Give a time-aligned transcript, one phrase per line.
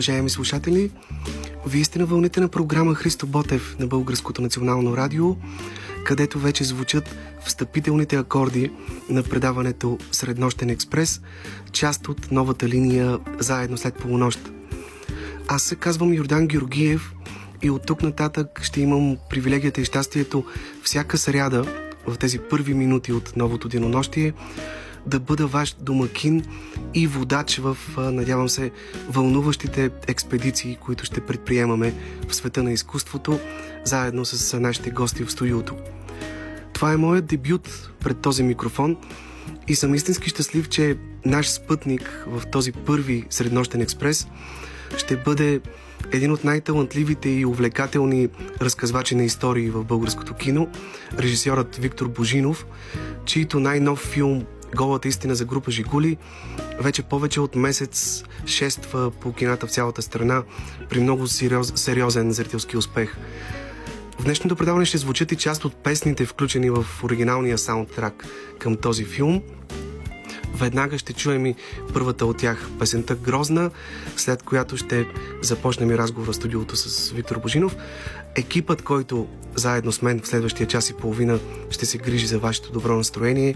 [0.00, 0.90] уважаеми слушатели!
[1.66, 5.36] Вие сте на вълните на програма Христо Ботев на Българското национално радио,
[6.04, 8.70] където вече звучат встъпителните акорди
[9.08, 11.20] на предаването Среднощен експрес,
[11.72, 14.52] част от новата линия Заедно след полунощ.
[15.48, 17.12] Аз се казвам Йордан Георгиев
[17.62, 20.44] и от тук нататък ще имам привилегията и щастието
[20.82, 21.64] всяка сряда
[22.06, 24.32] в тези първи минути от новото денонощие
[25.06, 26.44] да бъда ваш домакин
[26.94, 28.70] и водач в, надявам се,
[29.08, 31.94] вълнуващите експедиции, които ще предприемаме
[32.28, 33.40] в света на изкуството,
[33.84, 35.74] заедно с нашите гости в студиото.
[36.72, 38.96] Това е моят дебют пред този микрофон
[39.68, 44.28] и съм истински щастлив, че наш спътник в този първи среднощен експрес
[44.96, 45.60] ще бъде
[46.12, 48.28] един от най-талантливите и увлекателни
[48.60, 50.68] разказвачи на истории в българското кино,
[51.18, 52.66] режисьорът Виктор Божинов,
[53.24, 54.44] чийто най-нов филм
[54.76, 56.16] Голата истина за група Жигули
[56.80, 60.42] вече повече от месец шества по кината в цялата страна
[60.90, 63.16] при много сериоз, сериозен зрителски успех.
[64.18, 68.26] В днешното предаване ще звучат и част от песните, включени в оригиналния саундтрак
[68.58, 69.42] към този филм–
[70.54, 71.54] Веднага ще чуем и
[71.92, 73.70] първата от тях, песента Грозна,
[74.16, 75.06] след която ще
[75.42, 77.76] започнем и разговор в студиото с Виктор Божинов.
[78.36, 81.38] Екипът, който заедно с мен в следващия час и половина
[81.70, 83.54] ще се грижи за вашето добро настроение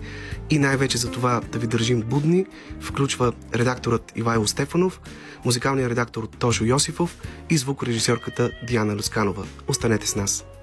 [0.50, 2.46] и най-вече за това да ви държим будни,
[2.80, 5.00] включва редакторът Ивайло Стефанов,
[5.44, 7.18] музикалният редактор Тошо Йосифов
[7.50, 9.44] и звукорежисьорката Диана Люсканова.
[9.68, 10.53] Останете с нас!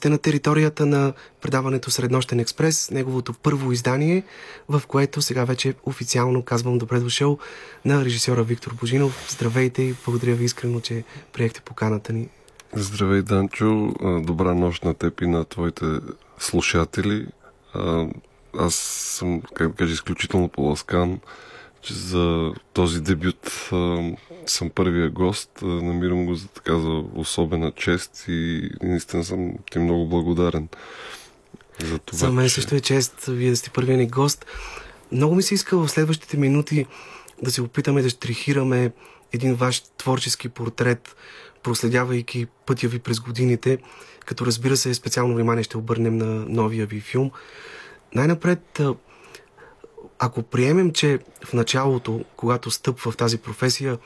[0.00, 4.22] Сте на територията на предаването Среднощен експрес, неговото първо издание,
[4.68, 7.38] в което сега вече официално казвам добре дошъл
[7.84, 9.26] на режисьора Виктор Божинов.
[9.30, 12.28] Здравейте и благодаря ви искрено, че приехте поканата ни.
[12.72, 13.92] Здравей, Данчо.
[14.24, 15.86] Добра нощ на теб и на твоите
[16.38, 17.26] слушатели.
[18.58, 18.74] Аз
[19.18, 21.20] съм, как да кажа, изключително поласкан
[21.82, 24.10] че за този дебют а,
[24.46, 25.50] съм първия гост.
[25.62, 30.68] А, намирам го за така за особена чест и наистина съм ти много благодарен.
[31.84, 32.18] за това.
[32.18, 32.54] За мен че...
[32.54, 34.46] също е чест вие да сте първият ни гост.
[35.12, 36.86] Много ми се иска в следващите минути
[37.42, 38.92] да се опитаме да штрихираме
[39.32, 41.16] един ваш творчески портрет,
[41.62, 43.78] проследявайки пътя ви през годините,
[44.26, 47.30] като разбира се специално внимание ще обърнем на новия ви филм.
[48.14, 48.80] Най-напред,
[50.22, 53.98] ако приемем, че в началото, когато стъпва в тази професия,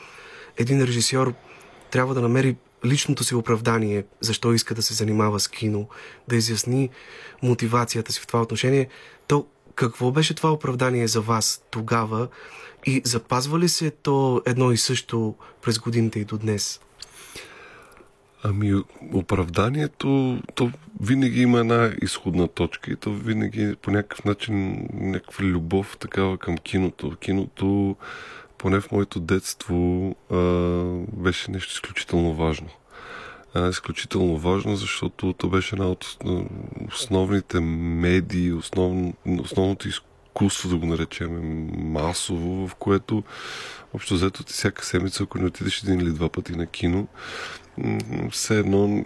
[0.56, 1.34] един режисьор
[1.90, 5.88] трябва да намери личното си оправдание, защо иска да се занимава с кино,
[6.28, 6.90] да изясни
[7.43, 8.88] мотивацията си в това отношение,
[9.26, 12.28] то какво беше това оправдание за вас тогава
[12.87, 16.81] и запазва ли се то едно и също през годините и до днес?
[18.46, 18.82] Ами,
[19.12, 20.70] оправданието, то
[21.00, 26.58] винаги има една изходна точка и то винаги по някакъв начин някаква любов такава към
[26.58, 27.17] киното.
[27.20, 27.96] Киното,
[28.58, 30.37] поне в моето детство, а,
[31.12, 32.69] беше нещо изключително важно.
[33.55, 36.17] А, изключително важно, защото то беше една от
[36.88, 43.23] основните медии, основ, основното изкуство, да го наречем масово, в което
[43.94, 47.06] общо взето ти всяка седмица, ако не отидеш един или два пъти на кино,
[48.31, 49.05] все едно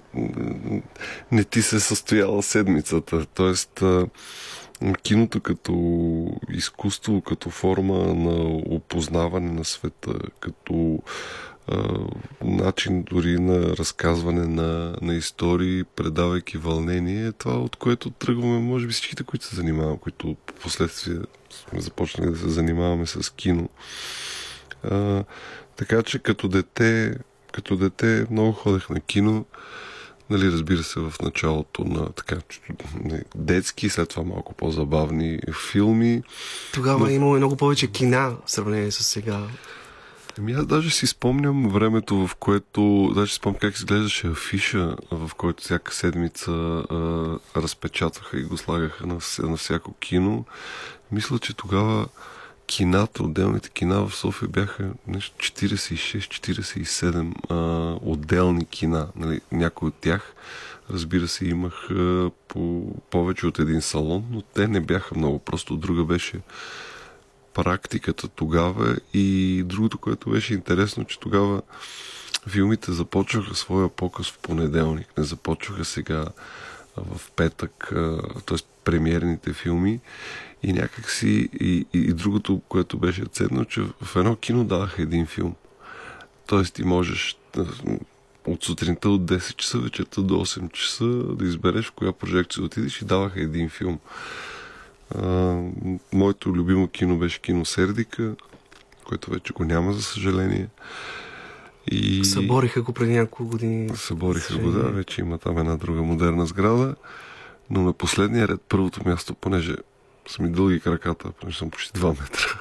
[1.32, 3.26] не ти се е състояла седмицата.
[3.26, 3.82] Тоест,
[5.02, 5.72] киното като
[6.50, 8.34] изкуство, като форма на
[8.66, 11.02] опознаване на света, като
[12.44, 18.86] начин дори на разказване на, на истории, предавайки вълнение, е това от което тръгваме, може
[18.86, 21.16] би всичките, които се занимаваме, които последствие
[21.50, 23.68] сме започнали да се занимаваме с кино.
[24.82, 25.24] А,
[25.76, 27.14] така че като дете
[27.58, 29.44] като дете много ходех на кино.
[30.30, 32.36] Нали, разбира се, в началото на така
[33.34, 35.40] детски, след това малко по-забавни
[35.70, 36.22] филми.
[36.72, 37.10] Тогава но...
[37.10, 39.40] имало много повече кина в сравнение с сега.
[40.38, 45.30] Ами аз даже си спомням времето, в което, даже си спомням как изглеждаше афиша, в
[45.36, 50.44] който всяка седмица а, разпечатваха и го слагаха на, на всяко кино.
[51.12, 52.06] Мисля, че тогава
[52.68, 59.08] кината, отделните кина в София бяха нещо 46-47 отделни кина.
[59.16, 60.34] Нали, някои от тях,
[60.90, 65.38] разбира се, имах а, по повече от един салон, но те не бяха много.
[65.38, 66.40] Просто друга беше
[67.54, 71.62] практиката тогава и другото, което беше интересно, че тогава
[72.48, 75.18] филмите започваха своя показ в понеделник.
[75.18, 76.26] Не започваха сега
[76.96, 77.92] в петък,
[78.46, 78.58] т.е.
[78.84, 80.00] премиерните филми.
[80.62, 85.26] И някакси, и, и, и другото, което беше ценно, че в едно кино даваха един
[85.26, 85.54] филм.
[86.46, 87.36] Тоест ти можеш
[88.46, 93.02] от сутринта от 10 часа, вечерта до 8 часа да избереш в коя прожекция отидеш
[93.02, 93.98] и даваха един филм.
[95.14, 95.56] А,
[96.12, 98.34] моето любимо кино беше кино Сердика,
[99.04, 100.68] което вече го няма, за съжаление.
[101.90, 102.24] И...
[102.24, 103.96] Събориха го преди няколко години.
[103.96, 104.82] Събориха го, да.
[104.82, 106.94] Вече има там една друга модерна сграда.
[107.70, 109.76] Но на последния ред, първото място, понеже
[110.28, 112.60] са ми дълги краката, понеже съм почти 2 метра.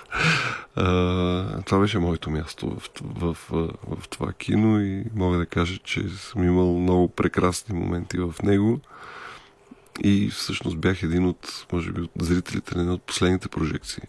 [1.66, 3.70] Това беше моето място в, в, в,
[4.00, 8.80] в това кино и мога да кажа, че съм имал много прекрасни моменти в него.
[10.04, 14.04] И всъщност бях един от, може би, от зрителите на една от последните прожекции,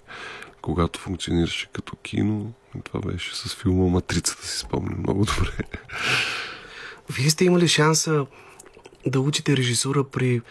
[0.62, 2.52] когато функционираше като кино.
[2.84, 5.52] Това беше с филма Матрицата, си спомням много добре.
[7.10, 8.26] Вие сте имали шанса
[9.06, 10.42] да учите режисура при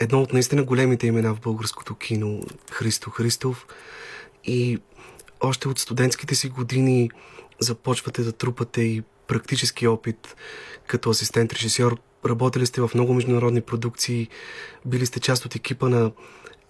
[0.00, 3.66] едно от наистина големите имена в българското кино, Христо Христов.
[4.44, 4.78] И
[5.40, 7.10] още от студентските си години
[7.60, 10.36] започвате да трупате и практически опит
[10.86, 11.96] като асистент-режисьор.
[12.26, 14.28] Работили сте в много международни продукции,
[14.84, 16.12] били сте част от екипа на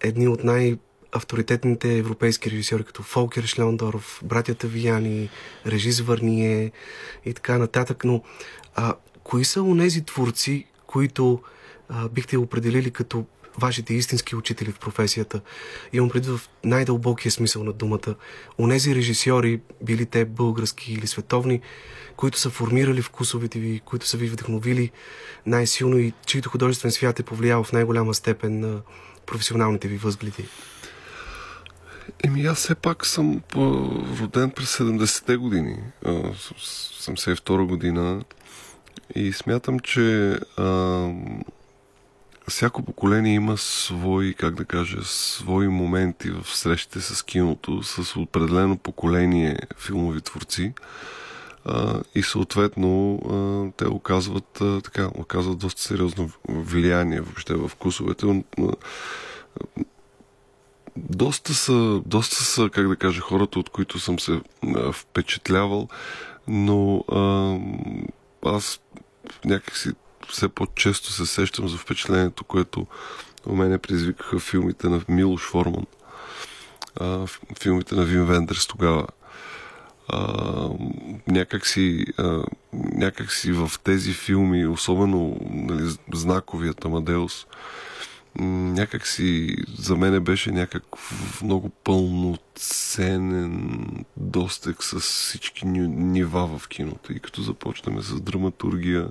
[0.01, 0.77] едни от най-
[1.11, 5.29] авторитетните европейски режисьори, като Фолкер Шлендоров, братята Вияни,
[5.65, 6.71] Режис Върние
[7.25, 8.03] и така нататък.
[8.03, 8.23] Но
[8.75, 11.41] а, кои са онези творци, които
[12.11, 13.25] бихте определили като
[13.59, 15.41] вашите истински учители в професията.
[15.93, 18.15] Имам преди в най-дълбокия смисъл на думата.
[18.59, 21.61] Онези режисьори, били те български или световни,
[22.17, 24.91] които са формирали вкусовете ви, които са ви вдъхновили
[25.45, 28.81] най-силно и чието художествен свят е повлиял в най-голяма степен на
[29.25, 30.45] професионалните ви възгледи.
[32.23, 33.41] Еми аз все пак съм
[34.21, 35.77] роден през 70-те години.
[36.05, 38.23] 72 година
[39.15, 40.39] и смятам, че
[42.47, 48.77] всяко поколение има свои, как да кажа, свои моменти в срещите с киното, с определено
[48.77, 50.73] поколение филмови творци.
[52.15, 53.19] И съответно
[53.77, 58.43] те оказват, така, оказват доста сериозно влияние въобще в вкусовете.
[60.97, 64.41] Доста са, доста са, как да кажа, хората, от които съм се
[64.93, 65.87] впечатлявал,
[66.47, 67.03] но
[68.45, 68.79] аз
[69.45, 69.89] някакси
[70.29, 72.87] все по-често се сещам за впечатлението, което
[73.45, 75.85] У мене предизвикаха филмите на Милош Форман.
[76.99, 77.27] А,
[77.59, 79.07] филмите на Вин Вендерс тогава.
[80.07, 80.69] А,
[81.27, 87.45] някакси, а, някакси в тези филми, особено нали, знаковият Амадеус,
[88.39, 93.25] някакси за мене беше някакъв много пълноценен
[94.17, 97.13] достък с всички нива в киното.
[97.13, 99.09] И като започнем с драматургия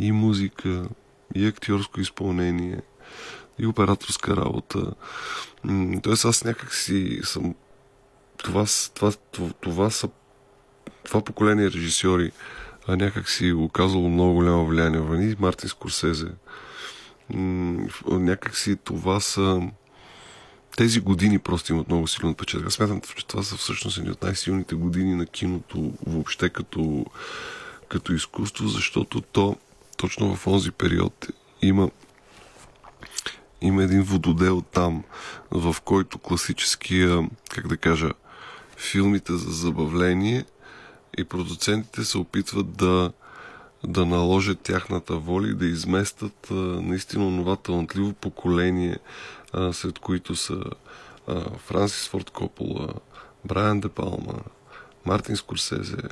[0.00, 0.88] и музика,
[1.34, 2.80] и актьорско изпълнение,
[3.58, 4.92] и операторска работа.
[6.02, 7.54] Тоест аз някакси съм
[8.36, 8.64] това,
[8.94, 10.08] това, това, това са
[11.04, 12.32] това поколение режисьори
[12.88, 15.00] а някак си оказало много голямо влияние.
[15.00, 16.28] Вани Мартин Скорсезе,
[18.10, 19.60] някакси това са
[20.76, 22.72] тези години просто имат много силно отпечатък.
[22.72, 27.06] Смятам, че това са всъщност едни от най-силните години на киното въобще като,
[27.88, 29.56] като изкуство, защото то
[30.00, 31.26] точно в този период
[31.62, 31.90] има
[33.60, 35.04] има един вододел там,
[35.50, 38.10] в който класическия, как да кажа,
[38.76, 40.44] филмите за забавление
[41.18, 43.12] и продуцентите се опитват да
[43.84, 48.96] да наложат тяхната воля и да изместят а, наистина това талантливо поколение,
[49.52, 50.62] а, сред които са
[51.26, 52.88] а, Франсис Форд Копола,
[53.44, 54.34] Брайан Де Палма,
[55.06, 56.02] Мартин Скорсезе.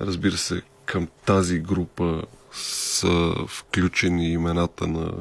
[0.00, 5.12] Разбира се, към тази група са включени имената на,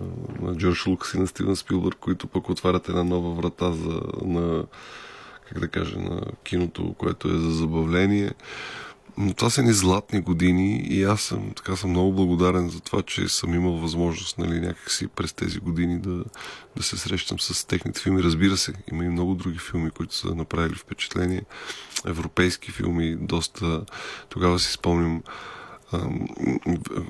[0.41, 4.63] на Джордж Лукас и на Стивен Спилбърг, които пък отварят една нова врата за, на,
[5.49, 8.31] как да кажа, на киното, което е за забавление.
[9.17, 13.01] Но това са ни златни години и аз съм, така съм много благодарен за това,
[13.01, 16.23] че съм имал възможност нали, някакси през тези години да,
[16.77, 18.23] да се срещам с техните филми.
[18.23, 21.41] Разбира се, има и много други филми, които са направили впечатление.
[22.05, 23.85] Европейски филми, доста.
[24.29, 25.23] Тогава си спомням,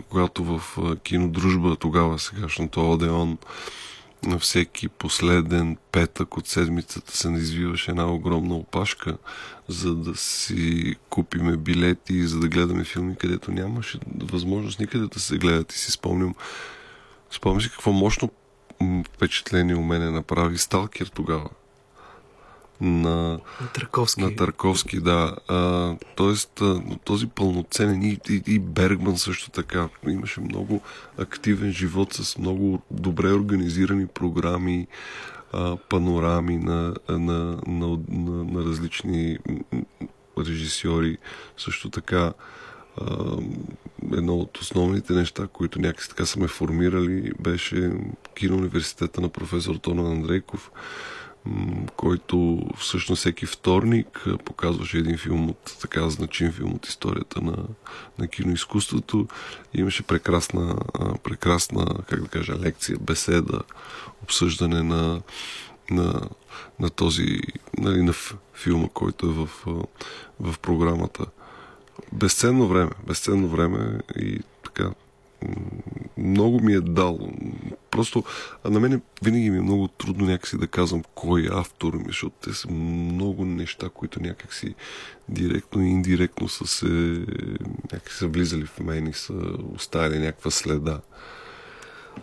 [0.10, 0.62] когато в
[1.04, 3.38] кино Дружба, тогава сегашното Одеон,
[4.24, 9.18] на всеки последен петък от седмицата се извиваше една огромна опашка,
[9.68, 15.38] за да си купиме билети, за да гледаме филми, където нямаше възможност никъде да се
[15.38, 15.74] гледат.
[15.74, 16.36] И си спомням,
[17.32, 18.32] спомням си какво мощно
[19.16, 21.50] впечатление у мене направи Сталкер тогава
[22.82, 23.40] на,
[23.74, 24.22] Търковски.
[24.22, 25.36] На Търковски, да.
[25.48, 29.90] А, тоест, а, този пълноценен и, и, и Бергман също така.
[30.08, 30.82] Имаше много
[31.18, 34.88] активен живот с много добре организирани програми,
[35.54, 39.38] а, панорами на, на, на, на, на различни
[40.38, 41.18] режисьори.
[41.58, 42.34] Също така
[44.14, 47.92] едно от основните неща, които някакси така са ме формирали, беше
[48.36, 50.72] киноуниверситета на професор Тонан Андрейков,
[51.96, 57.58] който всъщност всеки вторник показваше един филм от така значим филм от историята на,
[58.20, 59.28] на киноизкуството.
[59.74, 60.76] Имаше прекрасна,
[61.24, 63.62] прекрасна, как да кажа, лекция, беседа,
[64.24, 65.22] обсъждане на,
[65.92, 66.22] на,
[66.80, 67.40] на този,
[67.78, 68.14] нали, на
[68.54, 69.50] филма, който е в,
[70.40, 71.26] в програмата.
[72.12, 74.92] Безценно време, безценно време и така
[76.18, 77.20] много ми е дал.
[77.92, 78.24] Просто
[78.66, 82.36] на мен винаги ми е много трудно някакси да казвам кой е автор ми, защото
[82.42, 84.76] те са много неща, които някакси
[85.30, 86.88] директно и индиректно са се
[87.94, 89.34] някакси са влизали в мен и са
[89.76, 91.02] оставили някаква следа.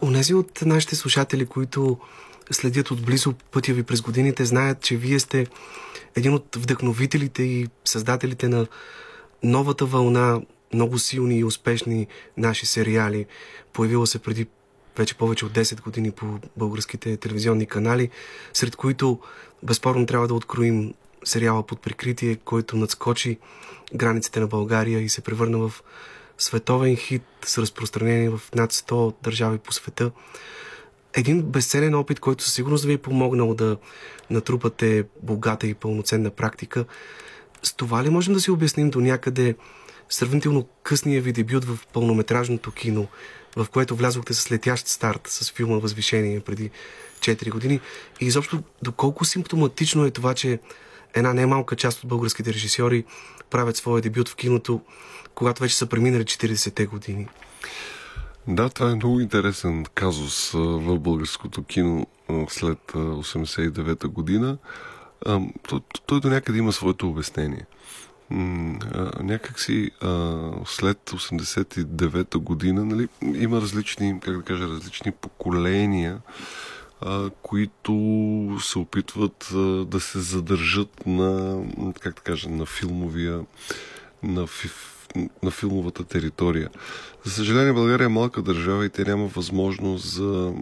[0.03, 1.99] Онези от нашите слушатели, които
[2.51, 5.47] следят отблизо пътя ви през годините, знаят, че вие сте
[6.17, 8.67] един от вдъхновителите и създателите на
[9.43, 10.41] новата вълна
[10.75, 12.07] много силни и успешни
[12.37, 13.27] наши сериали.
[13.73, 14.47] Появила се преди
[14.99, 18.11] вече повече от 10 години по българските телевизионни канали,
[18.53, 19.19] сред които
[19.63, 20.95] безспорно трябва да откроим
[21.25, 23.39] сериала под прикритие, който надскочи
[23.95, 25.83] границите на България и се превърна в
[26.39, 30.11] световен хит с разпространение в над 100 държави по света.
[31.15, 33.77] Един безценен опит, който със сигурност ви е помогнал да
[34.31, 36.85] натрупате богата и пълноценна практика.
[37.63, 39.55] С това ли можем да си обясним до някъде
[40.09, 43.07] сравнително късния ви дебют в пълнометражното кино,
[43.57, 46.71] в което влязохте с летящ старт с филма Възвишение преди
[47.21, 47.81] 4 години.
[48.21, 50.59] И изобщо, доколко симптоматично е това, че
[51.15, 53.05] една немалка част от българските режисьори
[53.51, 54.81] правят своя дебют в киното,
[55.35, 57.29] когато вече са преминали 40-те години.
[58.49, 62.07] Да, това е много интересен казус в българското кино
[62.49, 64.59] след 89-та година.
[66.07, 67.67] Той, до някъде има своето обяснение–
[68.31, 76.19] някакси а, след 89-та година нали, има различни, как да кажа, различни поколения,
[77.01, 81.63] а, които се опитват а, да се задържат на,
[82.01, 83.41] как да кажа, на филмовия,
[84.23, 84.69] на, фи,
[85.43, 86.69] на филмовата територия.
[87.25, 90.53] За съжаление, България е малка държава и те няма възможност за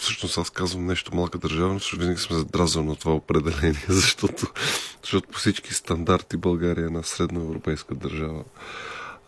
[0.00, 4.46] всъщност аз казвам нещо малка държава, но винаги съм задразал на това определение, защото,
[5.02, 8.44] защото по всички стандарти България е една средноевропейска държава.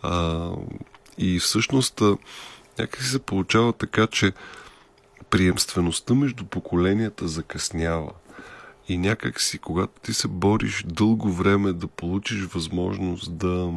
[0.03, 0.49] А,
[1.19, 2.03] и всъщност
[2.79, 4.33] някакси се получава така, че
[5.31, 8.13] приемствеността между поколенията закъснява.
[8.89, 13.73] И някак си, когато ти се бориш дълго време да получиш възможност да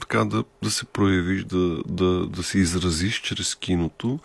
[0.00, 4.18] така, да, да се проявиш, да, да, да се изразиш чрез киното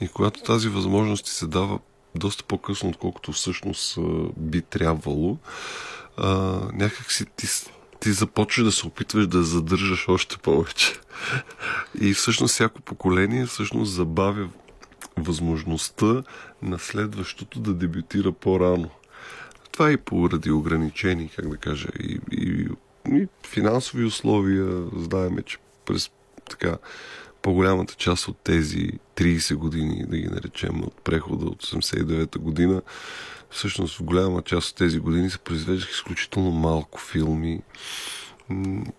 [0.00, 1.78] и когато тази възможност ти се дава
[2.14, 3.98] доста по-късно, отколкото всъщност
[4.36, 5.38] би трябвало,
[6.16, 6.28] а,
[6.72, 7.46] някак си ти,
[8.00, 10.94] ти започваш да се опитваш да задържаш още повече.
[12.00, 14.48] И всъщност всяко поколение всъщност забавя
[15.16, 16.22] възможността
[16.62, 18.90] на следващото да дебютира по-рано.
[19.72, 22.68] Това и поради ограничени, как да кажа, и, и,
[23.06, 24.82] и финансови условия.
[24.96, 26.10] Знаеме, че през
[26.50, 26.78] така
[27.42, 32.82] по-голямата част от тези 30 години, да ги наречем, от прехода от 89-та година,
[33.50, 37.60] всъщност в голяма част от тези години се произвеждах изключително малко филми.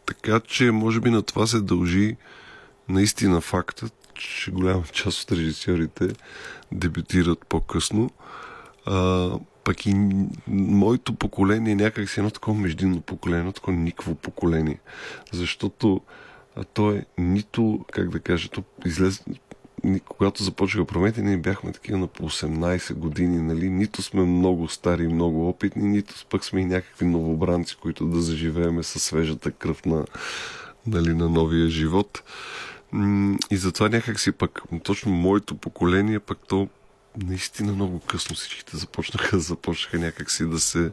[0.06, 2.18] Така че, може би на това се дължи
[2.90, 6.08] наистина фактът, че голяма част от режисьорите
[6.72, 8.10] дебютират по-късно.
[8.86, 9.30] А,
[9.64, 9.94] пък и
[10.48, 14.80] моето поколение някак си едно такова междинно поколение, едно такова никво поколение.
[15.34, 16.02] Защото
[16.56, 19.24] а то е нито, как да кажа, то излез,
[20.08, 23.70] когато започнаха промените, ние бяхме такива на по 18 години, нали?
[23.70, 28.84] Нито сме много стари, много опитни, нито пък сме и някакви новобранци, които да заживееме
[28.84, 30.06] със свежата кръв на,
[30.88, 32.24] нали, на новия живот.
[33.52, 36.68] И затова някак си пък, точно моето поколение, пък то
[37.18, 40.92] наистина много късно всичките започнаха, започнаха някак си да се,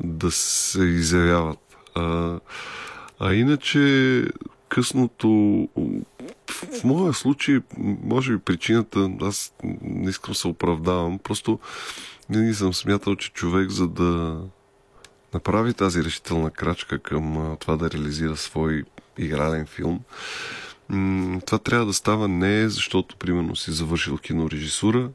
[0.00, 1.58] да се изявяват.
[1.94, 2.38] А,
[3.18, 3.80] а иначе
[4.74, 5.28] късното
[6.48, 7.60] в моя случай,
[8.04, 11.58] може би причината, аз не искам се оправдавам, просто
[12.30, 14.40] винаги съм смятал, че човек за да
[15.34, 18.84] направи тази решителна крачка към това да реализира свой
[19.18, 20.00] игрален филм,
[21.46, 25.10] това трябва да става не защото, примерно, си завършил кинорежисура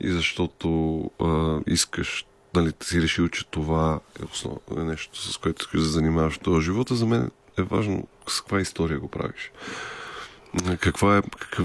[0.00, 5.62] и защото а, искаш, нали, си решил, че това е, основ, е нещо, с което
[5.62, 6.94] искаш да занимаваш този живота.
[6.94, 9.52] За мен е важно с каква история го правиш.
[10.80, 11.22] Каква е,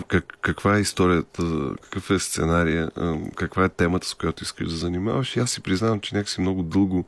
[0.07, 1.43] как, каква е историята,
[1.81, 2.91] какъв е сценария,
[3.35, 5.35] каква е темата, с която искаш да занимаваш.
[5.35, 7.05] И аз си признавам, че някакси много дълго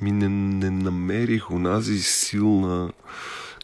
[0.00, 2.92] ми не, не намерих онази силна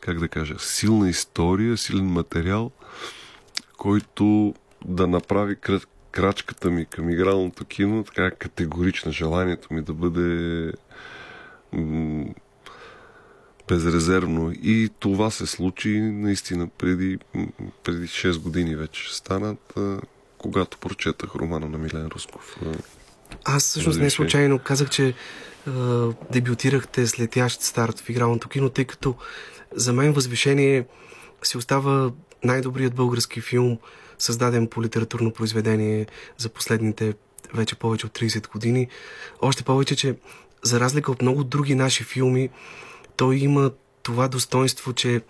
[0.00, 2.70] как да кажа, силна история, силен материал,
[3.76, 4.54] който
[4.85, 5.56] да направи
[6.11, 10.72] крачката ми към игралното кино, така категорична желанието ми да бъде
[13.70, 14.52] безрезервно.
[14.62, 17.18] И това се случи наистина преди,
[17.85, 19.74] преди 6 години вече станат,
[20.38, 22.56] когато прочетах романа на Милен Русков.
[23.44, 25.14] Аз всъщност не случайно казах, че
[26.33, 29.14] дебютирахте с летящ старт в игралното кино, тъй като
[29.74, 30.87] за мен Възвишение
[31.42, 32.11] си остава
[32.44, 33.78] най-добрият български филм,
[34.18, 36.06] създаден по литературно произведение
[36.38, 37.14] за последните
[37.54, 38.88] вече повече от 30 години.
[39.42, 40.16] Още повече, че
[40.62, 42.50] за разлика от много други наши филми,
[43.20, 43.70] той има
[44.02, 45.20] това достоинство, че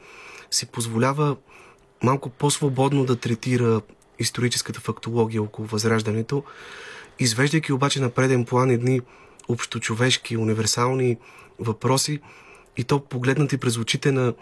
[0.50, 1.36] си позволява
[2.02, 3.80] малко по-свободно да третира
[4.18, 6.44] историческата фактология около Възраждането,
[7.18, 9.00] извеждайки обаче на преден план едни
[9.48, 11.16] общочовешки, универсални
[11.58, 12.20] въпроси,
[12.76, 14.34] и то погледнати през очите на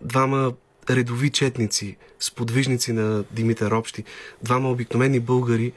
[0.00, 0.52] двама
[0.90, 4.04] редови четници, сподвижници на Димитър Общи,
[4.42, 5.72] двама обикновени българи,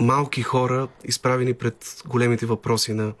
[0.00, 3.12] малки хора, изправени пред големите въпроси на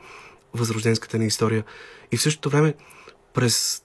[0.54, 1.64] възрожденската ни история.
[2.12, 2.74] И в същото време,
[3.38, 3.82] през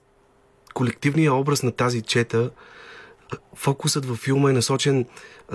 [0.73, 2.51] колективния образ на тази чета,
[3.55, 5.05] фокусът във филма е насочен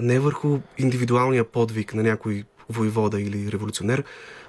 [0.00, 4.04] не върху индивидуалния подвиг на някой воевода или революционер,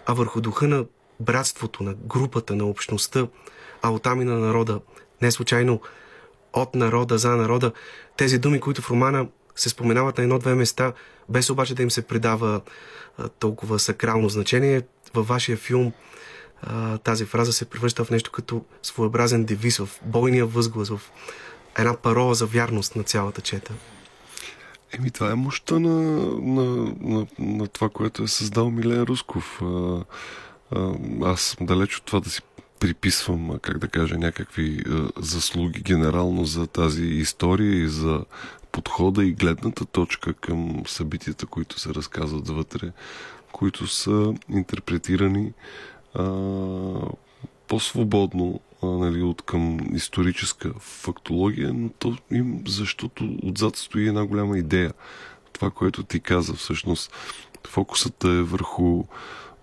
[0.05, 0.85] а върху духа на
[1.19, 3.27] братството, на групата, на общността,
[3.81, 4.79] а оттам и на народа.
[5.21, 5.81] Не случайно
[6.53, 7.71] от народа, за народа.
[8.17, 10.93] Тези думи, които в романа се споменават на едно-две места,
[11.29, 12.61] без обаче да им се придава
[13.39, 14.81] толкова сакрално значение.
[15.13, 15.93] Във вашия филм
[16.61, 21.01] а, тази фраза се превръща в нещо като своеобразен девиз, в бойния възглас, в
[21.77, 23.73] една парола за вярност на цялата чета.
[24.91, 25.89] Еми, това е мощта на,
[26.41, 29.61] на, на, на това, което е създал Милен Русков.
[29.61, 30.03] А,
[30.75, 30.93] а,
[31.23, 32.41] аз далеч от това да си
[32.79, 34.83] приписвам, как да кажа, някакви
[35.17, 38.25] заслуги генерално за тази история и за
[38.71, 42.91] подхода и гледната точка към събитията, които се разказват вътре,
[43.51, 45.53] които са интерпретирани а,
[47.67, 54.93] по-свободно нали, от към историческа фактология, но то им, защото отзад стои една голяма идея.
[55.53, 56.53] това, което ти каза.
[56.53, 57.11] Всъщност,
[57.67, 59.03] фокусът е върху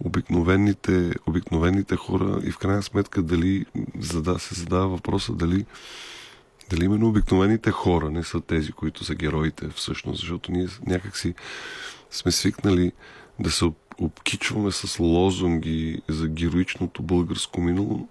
[0.05, 3.67] обикновените, обикновените хора и в крайна сметка дали
[3.99, 5.67] зада, се задава въпроса дали,
[6.71, 11.35] дали именно обикновените хора не са тези, които са героите всъщност, защото ние някакси
[12.11, 12.93] сме свикнали
[13.39, 13.65] да се
[13.99, 18.09] обкичваме с лозунги за героичното българско минало,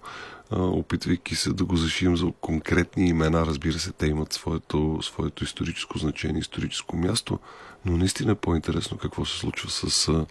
[0.52, 3.45] опитвайки се да го зашием за конкретни имена.
[3.45, 7.39] Разбира се, те имат своето, своето историческо значение, историческо място,
[7.86, 10.26] но наистина е по-интересно какво се случва с,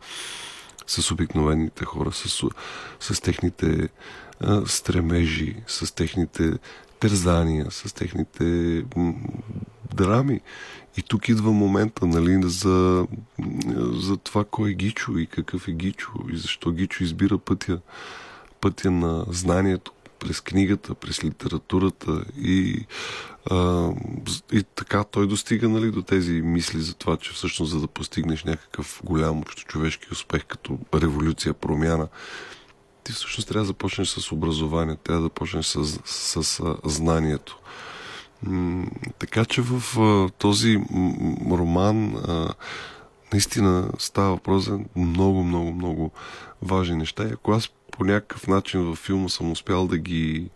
[0.86, 2.48] с обикновените хора, с,
[3.00, 3.88] с техните
[4.66, 6.52] стремежи, с техните
[7.00, 8.84] тързания, с техните
[9.94, 10.40] драми.
[10.96, 13.06] И тук идва момента нали, за,
[13.92, 17.80] за това кой е Гичо и какъв е Гичо и защо Гичо избира пътя,
[18.60, 22.86] пътя на знанието през книгата, през литературата и,
[23.50, 23.90] а,
[24.52, 28.44] и така той достига нали, до тези мисли за това, че всъщност за да постигнеш
[28.44, 32.08] някакъв голям човешки успех като революция, промяна,
[33.04, 37.58] ти всъщност трябва да започнеш с образование, трябва да започнеш с, с, с знанието.
[39.18, 39.82] Така че в
[40.38, 40.78] този
[41.50, 42.16] роман
[43.32, 46.10] наистина става въпрос за много, много, много
[46.62, 47.24] важни неща.
[47.24, 50.50] И ако аз по някакъв начин във филма съм успял да ги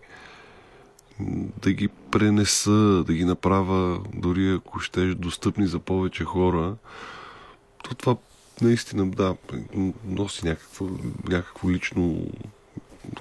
[1.63, 6.77] да ги пренеса, да ги направя, дори ако щеш, достъпни за повече хора,
[7.85, 8.17] то това
[8.63, 9.37] наистина, да,
[10.05, 10.87] носи някакво,
[11.29, 12.27] някакво лично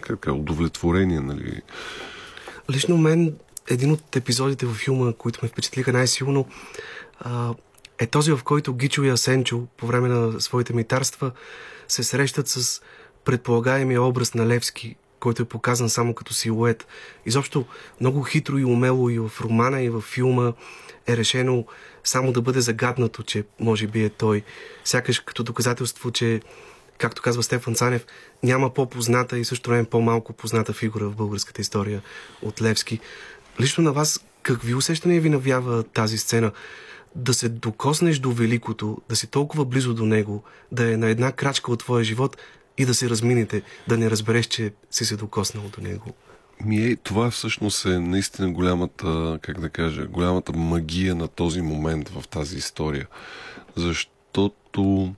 [0.01, 1.61] как, удовлетворение, нали?
[2.71, 3.35] Лично мен
[3.67, 6.47] един от епизодите във филма, които ме впечатлиха най-силно,
[7.99, 11.31] е този, в който Гичо и Асенчо по време на своите митарства
[11.87, 12.81] се срещат с
[13.25, 16.87] предполагаемия образ на Левски, който е показан само като силует.
[17.25, 17.65] Изобщо
[18.01, 20.53] много хитро и умело и в романа, и в филма
[21.07, 21.65] е решено
[22.03, 24.43] само да бъде загаднато, че може би е той.
[24.85, 26.41] Сякаш като доказателство, че,
[26.97, 28.05] както казва Стефан Цанев,
[28.43, 32.01] няма по-позната и също време по-малко позната фигура в българската история
[32.41, 32.99] от Левски.
[33.59, 36.51] Лично на вас, какви усещания ви навява тази сцена?
[37.15, 41.31] Да се докоснеш до великото, да си толкова близо до него, да е на една
[41.31, 42.37] крачка от твоя живот
[42.77, 46.13] и да се разминете, да не разбереш, че си се докоснал до него.
[46.65, 52.09] Ми е, това всъщност е наистина голямата, как да кажа, голямата магия на този момент
[52.09, 53.07] в тази история.
[53.75, 55.13] Защото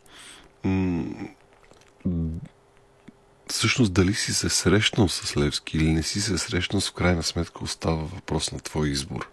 [0.64, 1.06] м-
[3.50, 7.64] всъщност дали си се срещнал с Левски или не си се срещнал, в крайна сметка
[7.64, 9.30] остава въпрос на твой избор.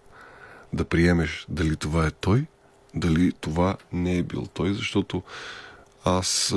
[0.73, 2.47] Да приемеш дали това е той,
[2.95, 5.23] дали това не е бил той, защото
[6.05, 6.55] аз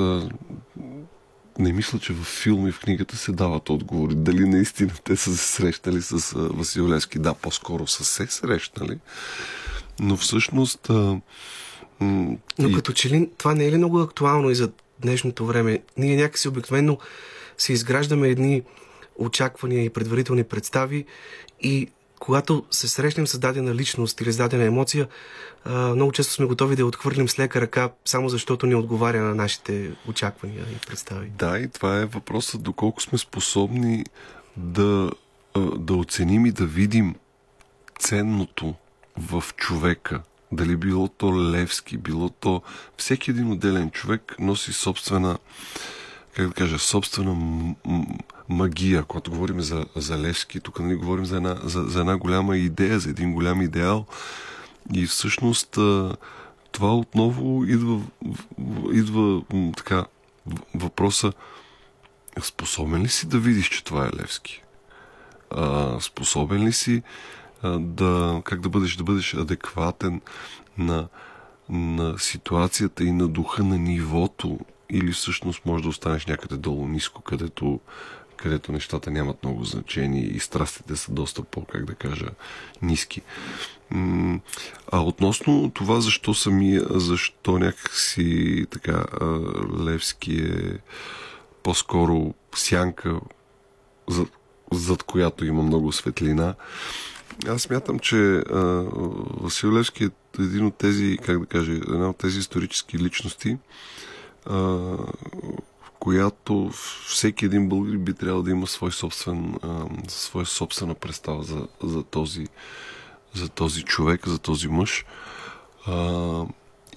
[1.58, 4.14] не мисля, че в филма и в книгата се дават отговори.
[4.14, 7.18] Дали наистина те са се срещали с Васил Левски?
[7.18, 8.98] Да, по-скоро са се срещнали.
[10.00, 10.90] Но всъщност...
[10.90, 11.20] А,
[12.00, 12.74] м- Но и...
[12.74, 14.70] като че ли това не е ли много актуално и за
[15.00, 15.82] днешното време?
[15.96, 16.98] Ние някакси обикновено
[17.60, 18.62] си изграждаме едни
[19.16, 21.04] очаквания и предварителни представи
[21.60, 25.08] и когато се срещнем с дадена личност или с дадена емоция,
[25.66, 29.34] много често сме готови да я отхвърлим с лека ръка, само защото не отговаря на
[29.34, 31.30] нашите очаквания и представи.
[31.38, 34.04] Да, и това е въпросът доколко сме способни
[34.56, 35.10] да,
[35.76, 37.14] да оценим и да видим
[37.98, 38.74] ценното
[39.18, 40.22] в човека.
[40.52, 42.62] Дали било то Левски, било то
[42.96, 45.38] всеки един отделен човек носи собствена
[46.36, 47.36] как да кажа, собствена
[48.48, 52.56] магия, когато говорим за, за Левски, тук нали, говорим за една, за, за една голяма
[52.56, 54.06] идея, за един голям идеал.
[54.94, 55.78] И всъщност
[56.72, 58.00] това отново идва,
[58.92, 59.42] идва
[59.76, 60.06] така
[60.74, 61.32] въпроса
[62.42, 64.62] способен ли си да видиш, че това е Левски?
[65.50, 67.02] А, способен ли си
[67.78, 70.20] да, как да бъдеш, да бъдеш адекватен
[70.78, 71.08] на,
[71.68, 74.58] на ситуацията и на духа, на нивото
[74.90, 77.80] или всъщност може да останеш някъде долу ниско, където,
[78.36, 82.28] където нещата нямат много значение и страстите са доста по, как да кажа,
[82.82, 83.22] ниски.
[84.92, 89.04] А относно това, защо самия, защо някакси така
[89.84, 90.78] Левски е
[91.62, 93.20] по-скоро сянка,
[94.08, 94.28] зад,
[94.72, 96.54] зад която има много светлина,
[97.48, 98.84] аз смятам, че а,
[99.40, 103.58] Васил Левски е един от тези, как да кажа, една от тези исторически личности,
[104.46, 106.70] в която
[107.06, 109.54] всеки един българин би трябвало да има свой собствен,
[110.08, 112.46] своя собствена представа за, за, този,
[113.34, 115.04] за този човек, за този мъж.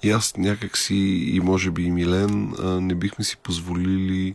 [0.02, 0.94] И аз някакси,
[1.34, 2.54] и може би и Милен,
[2.86, 4.34] не бихме си позволили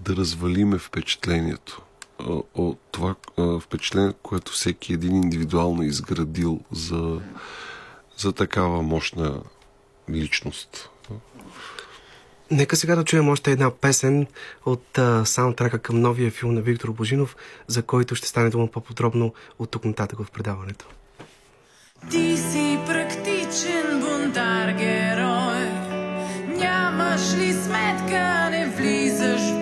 [0.00, 1.82] да развалиме впечатлението
[2.54, 3.14] от това
[3.60, 7.20] впечатление, което всеки един индивидуално изградил за,
[8.16, 9.40] за такава мощна
[10.10, 10.90] личност.
[12.50, 14.26] Нека сега да чуем още една песен
[14.66, 17.36] от а, саундтрака към новия филм на Виктор Божинов,
[17.66, 20.86] за който ще стане дума по-подробно от тук нататък в предаването.
[22.10, 25.90] Ти си практичен бунтар герой
[26.56, 29.59] Нямаш ли сметка, не влизаш в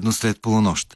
[0.00, 0.94] Заедно след полунощ.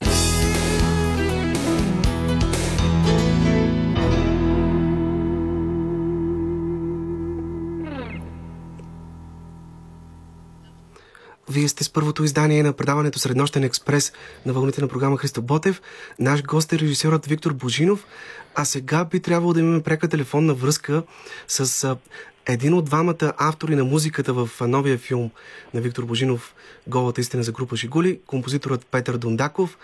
[11.48, 14.12] Вие сте с първото издание на предаването Среднощен експрес
[14.46, 15.82] на вълните на програма Христо Ботев.
[16.18, 18.06] Наш гост е режисьорът Виктор Божинов,
[18.54, 21.02] а сега би трябвало да имаме пряка телефонна връзка
[21.48, 21.96] с
[22.46, 25.30] един от двамата автори на музиката в новия филм
[25.74, 26.54] на Виктор Божинов
[26.86, 29.78] Голата истина за група Жигули, композиторът Петър Дундаков.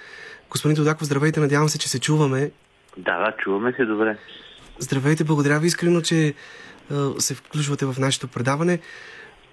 [0.50, 2.50] Господин Дундаков, здравейте, надявам се, че се чуваме.
[2.96, 4.18] Да, да, чуваме се добре.
[4.78, 6.34] Здравейте, благодаря ви искрено, че
[7.18, 8.80] се включвате в нашето предаване.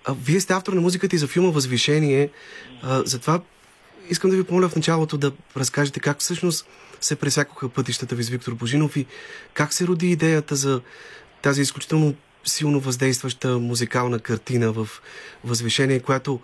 [0.09, 2.29] Вие сте автор на музиката и за филма Възвишение.
[2.83, 3.41] Затова
[4.09, 6.67] искам да ви помоля в началото да разкажете как всъщност
[7.01, 9.05] се пресякоха пътищата ви с Виктор Божинов и
[9.53, 10.81] как се роди идеята за
[11.41, 12.15] тази изключително
[12.49, 14.87] силно въздействаща музикална картина в
[15.43, 16.39] Възвишение, която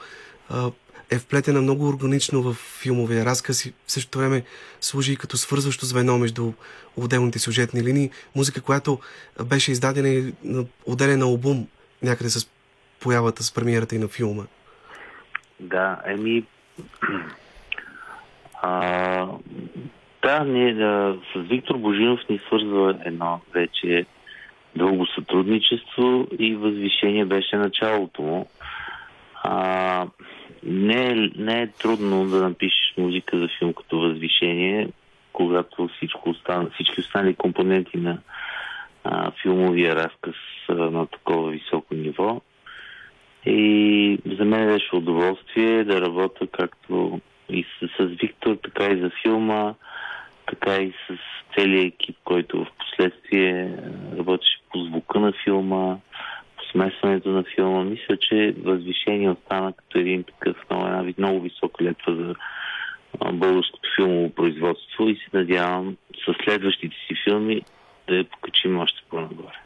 [0.50, 0.72] а,
[1.12, 4.44] е вплетена много органично в филмовия разказ и в същото време
[4.82, 6.52] служи и като свързващо звено между
[6.98, 8.12] отделните сюжетни линии.
[8.36, 9.00] Музика, която
[9.46, 10.34] беше издадена и
[10.86, 11.68] отделен албум
[12.04, 12.50] някъде с
[13.00, 14.44] появата, с премиерата и на филма.
[15.60, 16.44] Да, еми...
[18.62, 19.28] А,
[20.24, 24.06] да, ние да, с Виктор Божинов ни свързва едно вече
[24.76, 28.48] дълго сътрудничество и възвишение беше началото му.
[29.44, 30.08] А,
[30.64, 34.90] не, е, не е трудно да напишеш музика за филм като възвишение,
[35.34, 38.18] когато всичко остана, всички останали компоненти на
[39.04, 42.42] а, филмовия разказ са на такова високо ниво.
[43.46, 49.12] И за мен беше удоволствие да работя както и с, с Виктор, така и за
[49.22, 49.74] филма,
[50.46, 51.18] така и с
[51.58, 53.78] целият екип, който в последствие
[54.18, 55.98] работеше по звука на филма,
[56.58, 57.84] по смесването на филма.
[57.84, 62.36] Мисля, че Възвишение остана като един такъв много, една много висока летва за
[63.34, 67.62] българското филмово производство и се надявам с следващите си филми
[68.08, 69.60] да я покачим още по-нагоре.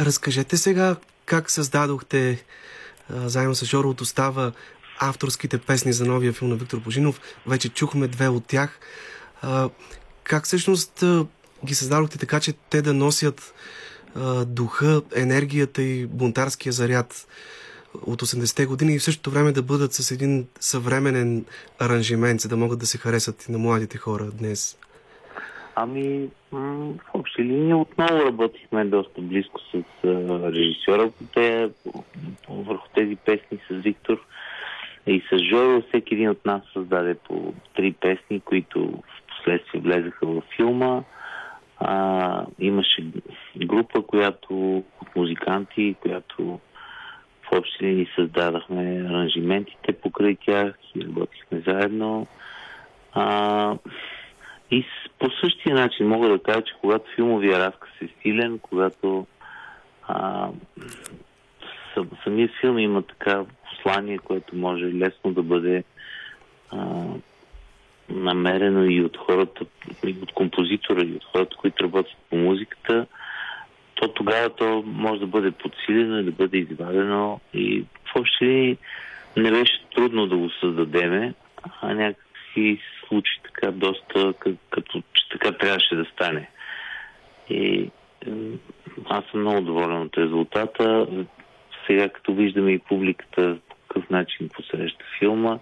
[0.00, 2.44] Разкажете сега как създадохте
[3.10, 4.52] заедно с Жоро от Остава
[5.00, 7.20] авторските песни за новия филм на Виктор Божинов.
[7.46, 8.80] Вече чухме две от тях.
[10.30, 11.04] Как всъщност
[11.64, 13.54] ги създадохте така, че те да носят
[14.16, 17.28] а, духа, енергията и бунтарския заряд
[18.06, 21.44] от 80-те години и в същото време да бъдат с един съвременен
[21.80, 24.78] аранжимент, за да могат да се харесат и на младите хора днес?
[25.74, 29.82] Ами, в общи линии отново работихме доста близко с
[30.52, 31.70] режисьора те,
[32.48, 34.26] върху тези песни с Виктор
[35.06, 35.82] и с Жоро.
[35.88, 39.02] Всеки един от нас създаде по три песни, които
[39.40, 41.02] последствие влезаха във филма.
[41.78, 43.06] А, имаше
[43.56, 46.60] група, която от музиканти, която
[47.42, 52.26] в общи линии създадахме аранжиментите покрай тях и работихме заедно.
[53.12, 53.76] А,
[54.70, 54.84] и
[55.18, 59.26] по същия начин мога да кажа, че когато филмовия разказ е стилен, когато
[60.08, 60.48] а,
[61.94, 65.84] сам, самият филм има така послание, което може лесно да бъде
[66.70, 67.04] а,
[68.10, 69.64] намерено и от хората,
[70.06, 73.06] и от композитора, и от хората, които работят по музиката,
[73.94, 78.76] то тогава то може да бъде подсилено и да бъде извадено и въобще
[79.36, 81.34] не беше трудно да го създадеме,
[81.80, 84.32] а някакси се случи така доста,
[84.70, 86.48] като че така трябваше да стане.
[87.50, 87.90] И
[89.08, 91.06] аз съм много доволен от резултата.
[91.86, 95.58] Сега като виждаме и публиката по какъв начин посреща филма,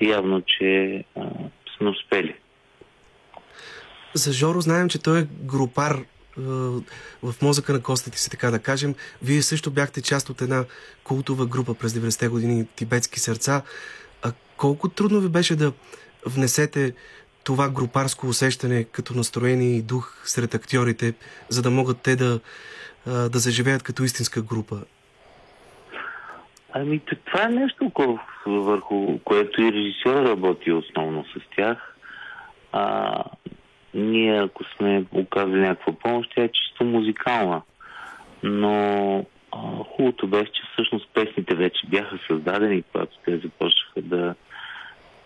[0.00, 1.04] явно, че
[1.76, 2.36] сме успели.
[4.14, 6.04] За Жоро знаем, че той е групар
[7.22, 8.94] в мозъка на костите си, така да кажем.
[9.22, 10.64] Вие също бяхте част от една
[11.04, 13.62] култова група през 90-те години Тибетски сърца.
[14.22, 15.72] А колко трудно ви беше да
[16.26, 16.94] внесете
[17.44, 21.14] това групарско усещане като настроение и дух сред актьорите,
[21.48, 22.40] за да могат те да,
[23.06, 24.82] да заживеят като истинска група?
[26.78, 27.92] Ами, това е нещо,
[28.46, 31.96] върху което и режисьор работи основно с тях.
[32.72, 33.22] А,
[33.94, 37.62] ние, ако сме оказали някаква помощ, тя е чисто музикална.
[38.42, 39.18] Но
[39.52, 44.34] а, хубавото беше, че всъщност песните вече бяха създадени, когато те започнаха да,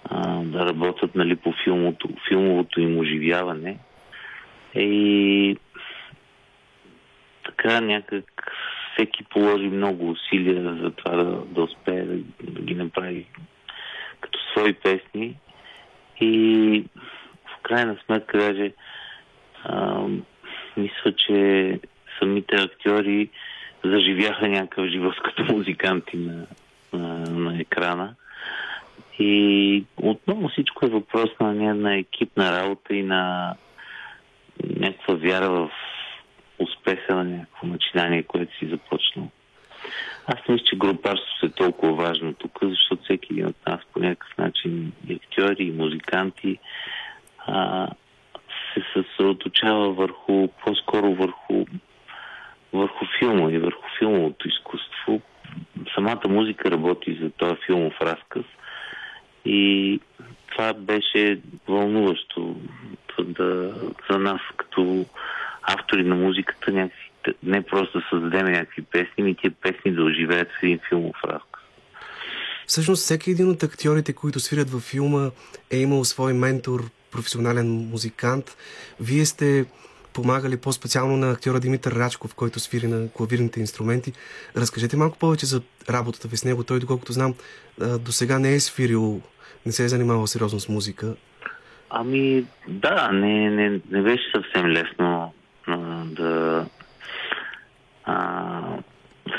[0.04, 3.78] а, да работят нали, по филмото, филмовото им оживяване.
[4.74, 5.56] И
[7.44, 8.52] така някак
[8.92, 13.26] всеки положи много усилия за това да, да успее да, да ги направи
[14.20, 15.36] като свои песни.
[16.20, 16.84] И
[17.46, 18.72] в крайна сметка даже
[19.64, 20.04] а,
[20.76, 21.80] мисля, че
[22.18, 23.28] самите актьори
[23.84, 26.46] заживяха някакъв живот като музиканти на,
[26.92, 28.14] на, на екрана.
[29.18, 33.54] И отново всичко е въпрос на, на екипна работа и на
[34.76, 35.70] някаква вяра в
[36.60, 39.28] успеха на някакво начинание, което си започнал.
[40.26, 44.38] Аз мисля, че групарството е толкова важно тук, защото всеки един от нас по някакъв
[44.38, 46.58] начин и актьори, и музиканти
[47.38, 47.88] а,
[48.74, 51.66] се съсредоточава върху, по-скоро върху,
[52.72, 55.20] върху филма и върху филмовото изкуство.
[55.94, 58.44] Самата музика работи за този филмов разказ
[59.44, 60.00] и
[60.50, 62.56] това беше вълнуващо
[63.18, 63.74] да,
[64.10, 65.04] за нас като
[65.62, 67.10] автори на музиката някакси,
[67.42, 69.50] не просто да създадем някакви песни, ми тия
[70.62, 71.62] един филмов разказ.
[72.66, 75.30] Всъщност всеки един от актьорите, които свирят във филма,
[75.70, 78.56] е имал свой ментор, професионален музикант.
[79.00, 79.66] Вие сте
[80.12, 84.12] помагали по-специално на актьора Димитър Рачков, който свири на клавирните инструменти.
[84.56, 86.64] Разкажете малко повече за работата ви с него.
[86.64, 87.34] Той, доколкото знам,
[87.78, 89.22] до сега не е свирил,
[89.66, 91.14] не се е занимавал сериозно с музика.
[91.90, 95.34] Ами, да, не, не, не беше съвсем лесно
[95.66, 96.66] а, да
[98.04, 98.62] а,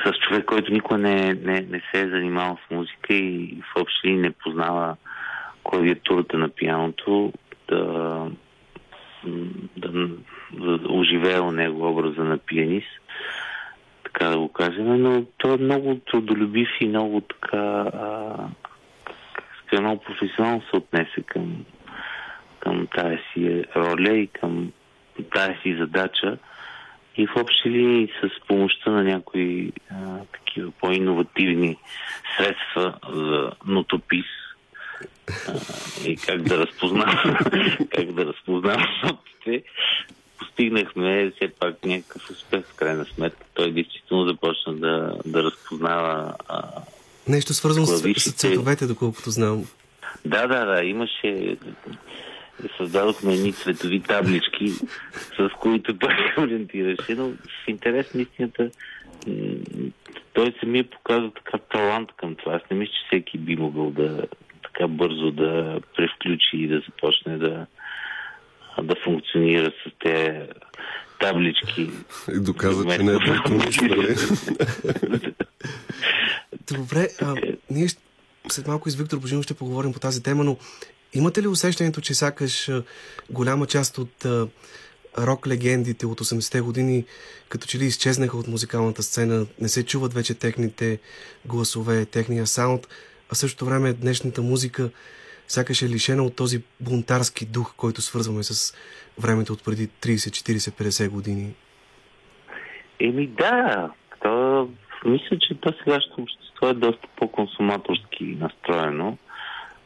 [0.06, 4.32] с човек, който никога не, не, не се е занимавал с музика и въобще не
[4.32, 4.96] познава
[5.64, 7.34] клавиатурата на пианото,
[7.70, 8.28] да,
[9.78, 9.92] да,
[10.52, 13.02] да оживее у него образа на пианист,
[14.04, 17.58] така да го кажем, но той е много трудолюбив и много така
[17.94, 18.36] а,
[19.80, 21.66] много професионално се отнесе към,
[22.60, 24.72] към тази си роля и към
[25.36, 26.38] тази си задача.
[27.18, 29.96] И в общи ли с помощта на някои а,
[30.32, 31.78] такива по-инновативни
[32.38, 34.26] средства за нотопис,
[36.06, 37.36] и как да разпознавам,
[37.96, 39.64] как да разпознавам нотите,
[40.40, 43.46] постигнахме все пак някакъв успех в крайна сметка.
[43.54, 46.62] Той действително започна да, да разпознава а,
[47.28, 49.66] Нещо свързано с, с цветовете, доколкото знам.
[50.26, 50.84] Да, да, да.
[50.84, 51.58] Имаше...
[52.78, 54.68] Създадохме едни цветови таблички,
[55.38, 58.70] с които той се ориентираше, но в интерес на истината
[60.34, 62.56] той самия показва така талант към това.
[62.56, 64.26] Аз не мисля, че всеки би могъл да
[64.64, 67.66] така бързо да превключи и да започне да,
[68.84, 70.40] да функционира с тези
[71.20, 71.90] таблички.
[72.36, 74.16] И доказа, че не е далтонист, нали?
[76.74, 77.36] Добре, а,
[77.70, 77.88] ние
[78.50, 80.58] след малко с Виктор Божинов ще поговорим по тази тема, но
[81.14, 82.72] имате ли усещането, че сякаш
[83.30, 84.26] голяма част от
[85.18, 87.06] рок легендите от 80-те години
[87.52, 91.00] като че ли изчезнаха от музикалната сцена, не се чуват вече техните
[91.46, 92.88] гласове, техния саунд,
[93.32, 94.90] а същото време днешната музика
[95.48, 98.78] сякаш е лишена от този бунтарски дух, който свързваме с
[99.20, 101.54] времето от преди 30, 40, 50 години.
[103.00, 103.90] Еми да,
[104.24, 104.70] то,
[105.06, 109.18] мисля, че то сегашното общество е доста по-консуматорски настроено.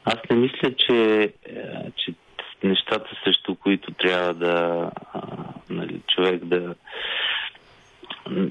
[0.05, 2.13] Аз не мисля, че, е, че
[2.63, 4.91] нещата, срещу които трябва да
[5.69, 6.75] нали, човек да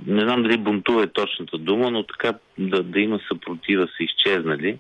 [0.07, 4.79] не знам дали бунтува е точната дума, но така да, да има съпротива са изчезнали.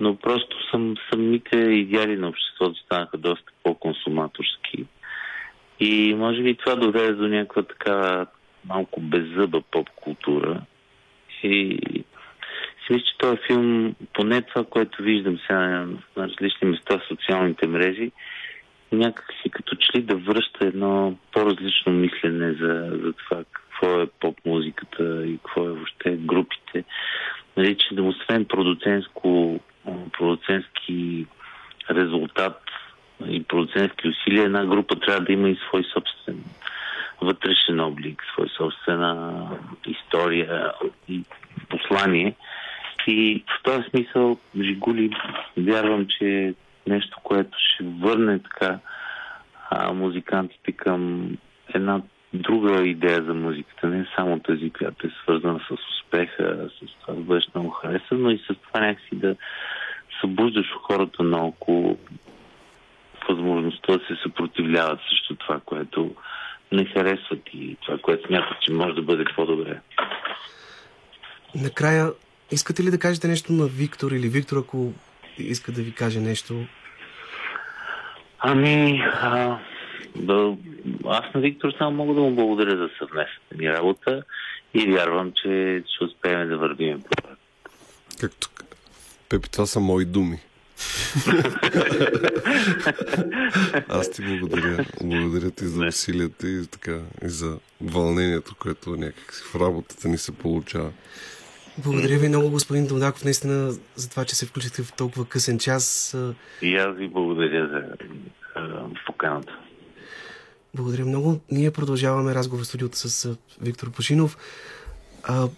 [0.00, 4.84] Но просто съм, самите идеали на обществото станаха доста по-консуматорски.
[5.80, 8.26] И може би това доведе до някаква така
[8.64, 10.60] малко беззъба поп-култура.
[11.42, 11.78] И
[12.90, 15.60] мисля, че този филм, поне това, което виждам сега
[16.16, 18.12] на различни места в социалните мрежи,
[18.92, 24.06] някак си като че ли да връща едно по-различно мислене за, за това какво е
[24.20, 26.84] поп-музиката и какво е въобще групите.
[27.56, 29.60] Нали, че да освен продуцентско,
[30.18, 31.26] продуцентски
[31.90, 32.62] резултат
[33.28, 36.44] и продуцентски усилия, една група трябва да има и свой собствен
[37.20, 39.46] вътрешен облик, свой собствена
[39.86, 40.72] история
[41.08, 41.22] и
[41.68, 42.34] послание.
[43.06, 45.10] И в този смисъл Жигули
[45.56, 46.54] вярвам, че
[46.86, 48.78] нещо, което ще върне така
[49.70, 51.30] а, музикантите към
[51.74, 52.02] една
[52.34, 57.20] друга идея за музиката, не само тази, която е свързана с успеха, с това да
[57.20, 59.36] бъдеш много харесан, но и с това някакси да
[60.20, 61.98] събуждаш хората наоколо
[63.28, 66.14] възможността да се съпротивляват срещу това, което
[66.72, 69.80] не харесват и това, което смятат, че може да бъде по-добре.
[71.54, 72.10] Накрая,
[72.50, 74.92] искате ли да кажете нещо на Виктор или Виктор, ако
[75.38, 76.66] иска да ви каже нещо?
[78.38, 79.58] Ами, а,
[80.16, 80.56] да,
[81.06, 84.22] аз на Виктор само мога да му благодаря за съвместната ни работа
[84.74, 87.36] и вярвам, че ще успеем да вървим по това.
[88.20, 88.48] Както
[89.28, 90.38] Пепи, това са мои думи.
[93.88, 94.84] Аз ти благодаря.
[95.02, 100.32] Благодаря ти за усилията и, така, и за вълнението, което някакси в работата ни се
[100.32, 100.92] получава.
[101.78, 106.16] Благодаря ви много, господин Додаков, наистина за това, че се включихте в толкова късен час.
[106.62, 108.06] И аз ви благодаря за
[109.06, 109.58] поканата.
[110.74, 111.40] Благодаря много.
[111.50, 114.38] Ние продължаваме разговор в студиото с Виктор Пашинов.
[115.22, 115.48] А,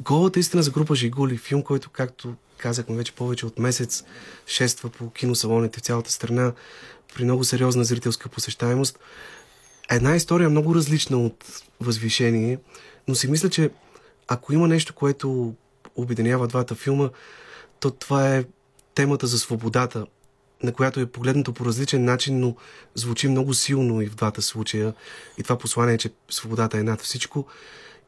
[0.00, 4.04] Голата истина за група Жигули, филм, който, както казахме вече повече от месец,
[4.46, 6.52] шества по киносалоните в цялата страна
[7.14, 8.98] при много сериозна зрителска посещаемост.
[9.90, 12.58] Една история много различна от Възвишение,
[13.08, 13.70] но си мисля, че
[14.28, 15.54] ако има нещо, което
[15.96, 17.10] обединява двата филма,
[17.80, 18.44] то това е
[18.94, 20.06] темата за свободата,
[20.62, 22.56] на която е погледнато по различен начин, но
[22.94, 24.94] звучи много силно и в двата случая.
[25.38, 27.46] И това послание е, че свободата е над всичко.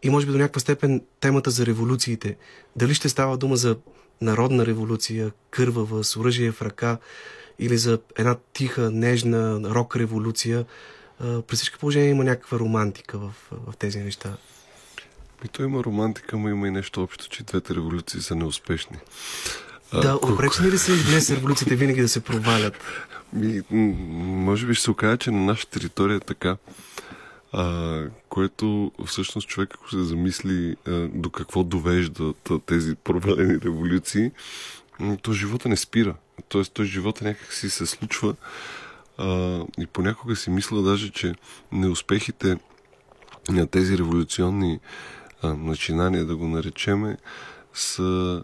[0.02, 2.36] И може би до някаква степен темата за революциите.
[2.76, 3.76] Дали ще става дума за
[4.20, 6.98] народна революция, кървава, с оръжие в ръка,
[7.58, 10.64] или за една тиха, нежна рок-революция.
[11.18, 14.36] При всички положения има някаква романтика в, в тези неща.
[15.44, 18.96] И то има романтика, но има и нещо общо, че двете революции са неуспешни.
[19.92, 22.74] Да, обречени ли са днес революциите винаги да се провалят?
[23.32, 26.56] Ми, може би ще се окаже, че на наша територия е така.
[27.52, 34.30] А, което всъщност човек, ако се замисли а, до какво довеждат тези провалени революции,
[35.22, 36.14] то живота не спира.
[36.48, 38.34] Тоест, той живота някак си се случва
[39.18, 41.34] а, и понякога си мисля даже, че
[41.72, 42.56] неуспехите
[43.48, 47.16] на тези революционни а, начинания, да го наречеме,
[47.74, 48.42] са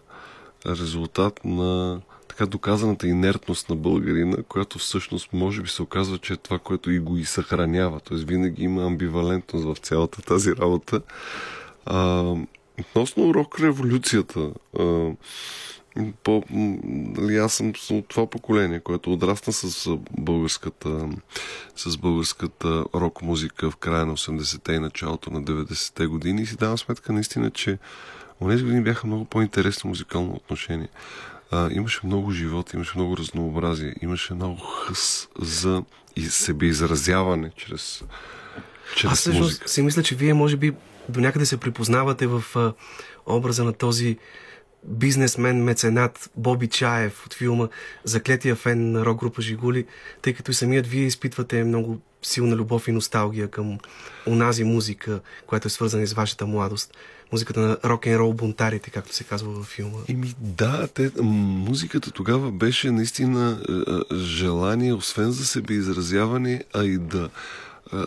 [0.65, 6.37] резултат на така доказаната инертност на българина, която всъщност може би се оказва, че е
[6.37, 7.99] това, което и го и съхранява.
[7.99, 8.17] Т.е.
[8.17, 11.01] винаги има амбивалентност в цялата тази работа.
[11.85, 12.33] А,
[12.79, 15.11] относно рок революцията, а,
[16.23, 21.09] по, нали, аз съм от това поколение, което отрасна с българската,
[21.75, 26.57] с българската рок музика в края на 80-те и началото на 90-те години и си
[26.57, 27.77] давам сметка наистина, че
[28.41, 30.89] Онези години бяха много по-интересни музикално отношение.
[31.51, 35.83] А, имаше много живот, имаше много разнообразие, имаше много хъс за
[36.15, 38.03] и себеизразяване чрез,
[38.95, 40.73] чрез Аз всъщност си мисля, че вие може би
[41.09, 42.73] до някъде се припознавате в а,
[43.25, 44.17] образа на този
[44.87, 47.67] бизнесмен, меценат Боби Чаев от филма
[48.03, 49.85] Заклетия фен на рок група Жигули,
[50.21, 53.77] тъй като и самият вие изпитвате много силна любов и носталгия към
[54.27, 56.97] онази музика, която е свързана с вашата младост.
[57.31, 59.97] Музиката на рок н рол бунтарите, както се казва във филма.
[60.07, 63.61] Ими да, те, музиката тогава беше наистина
[64.13, 67.29] желание, освен за себе изразяване, а и да,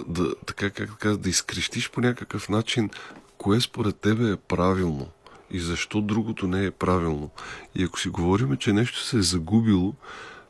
[0.08, 2.90] да, така, как, да изкрещиш по някакъв начин
[3.38, 5.08] кое според тебе е правилно
[5.50, 7.30] и защо другото не е правилно.
[7.74, 9.94] И ако си говорим, че нещо се е загубило,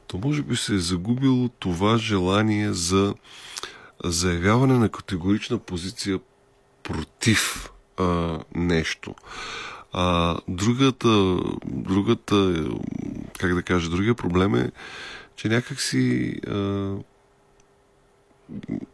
[0.07, 3.15] то може би се е загубило това желание за
[4.05, 6.21] заявяване на категорична позиция
[6.83, 9.15] против а, нещо.
[9.93, 12.69] А другата, другата,
[13.39, 14.71] как да кажа, другия проблем е,
[15.37, 16.95] че някакси а,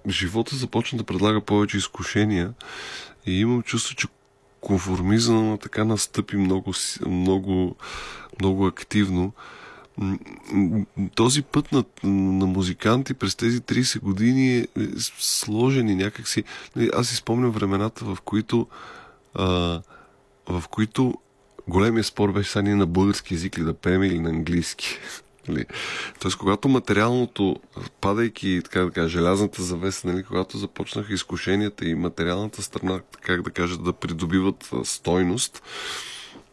[0.09, 2.53] живота започна да предлага повече изкушения
[3.27, 4.07] и имам чувство, че
[4.65, 6.73] конформизъм така настъпи много,
[7.07, 7.77] много,
[8.41, 9.33] много активно.
[11.15, 14.67] Този път на, на музиканти през тези 30 години е
[15.19, 16.45] сложен и някакси...
[16.77, 18.67] Нали, аз си спомням времената, в които,
[19.35, 19.47] а,
[20.49, 21.15] в които
[21.69, 24.99] големия спор беше са ние на български язик ли да пеем или на английски.
[25.49, 25.65] Нали?
[26.21, 27.57] Тоест, когато материалното,
[28.01, 33.51] падайки, така да кажа, желязната завеса, нали, когато започнаха изкушенията и материалната страна, как да
[33.51, 35.63] кажа, да придобиват стойност,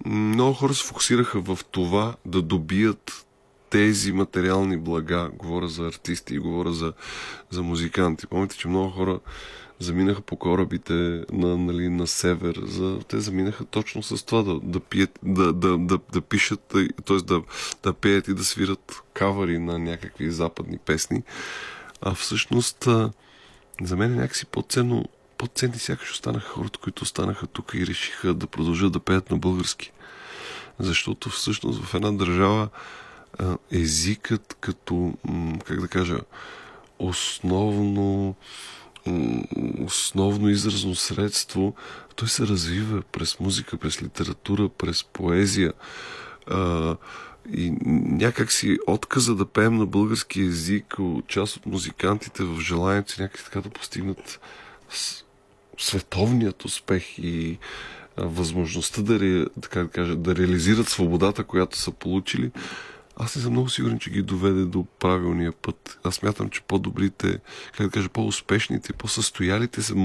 [0.06, 3.26] много хора се фокусираха в това да добият
[3.70, 5.30] тези материални блага.
[5.34, 6.94] Говоря за артисти и говоря за,
[7.50, 8.28] за музиканти.
[8.28, 9.20] Помните, че много хора
[9.84, 10.94] заминаха по корабите
[11.32, 12.62] на, нали, на север.
[12.66, 16.76] За, те заминаха точно с това да, да, пият, да, да, да, да пишат,
[17.06, 17.18] т.е.
[17.18, 17.42] Да,
[17.84, 21.24] да пеят и да свират кавари на някакви западни песни.
[22.02, 22.88] А всъщност
[23.82, 25.06] за мен е някакси по-ценно
[25.38, 29.92] по-ценни сякаш останаха хората, които останаха тук и решиха да продължат да пеят на български.
[30.80, 32.70] Защото всъщност в една държава
[33.72, 35.14] езикът като,
[35.66, 36.20] как да кажа,
[37.00, 38.36] основно
[39.86, 41.74] основно изразно средство,
[42.16, 45.74] той се развива през музика, през литература, през поезия.
[47.54, 53.12] И някак си отказа да пеем на български язик от част от музикантите в желанието
[53.12, 54.40] си някак така да постигнат
[55.78, 57.58] световният успех и
[58.18, 62.52] възможността да, така да, кажа, да реализират свободата, която са получили,
[63.16, 66.00] аз не съм много сигурен, че ги доведе до правилния път.
[66.04, 67.40] Аз смятам, че по-добрите,
[67.78, 69.96] как да кажа, по-успешните, по-състоялите са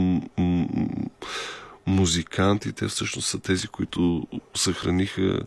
[1.86, 5.40] музикантите всъщност са тези, които съхраниха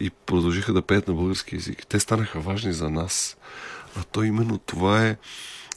[0.00, 1.86] и продължиха да пеят на български язик.
[1.86, 3.36] Те станаха важни за нас.
[3.96, 5.16] А то именно това е,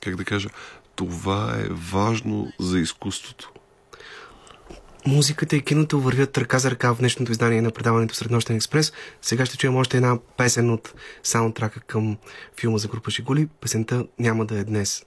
[0.01, 0.49] как да кажа,
[0.95, 3.51] това е важно за изкуството.
[5.07, 8.93] Музиката и киното вървят ръка за ръка в днешното издание на предаването Среднощен експрес.
[9.21, 10.93] Сега ще чуем още една песен от
[11.23, 12.17] саундтрака към
[12.59, 13.47] филма за група Шигули.
[13.61, 15.05] Песента няма да е днес.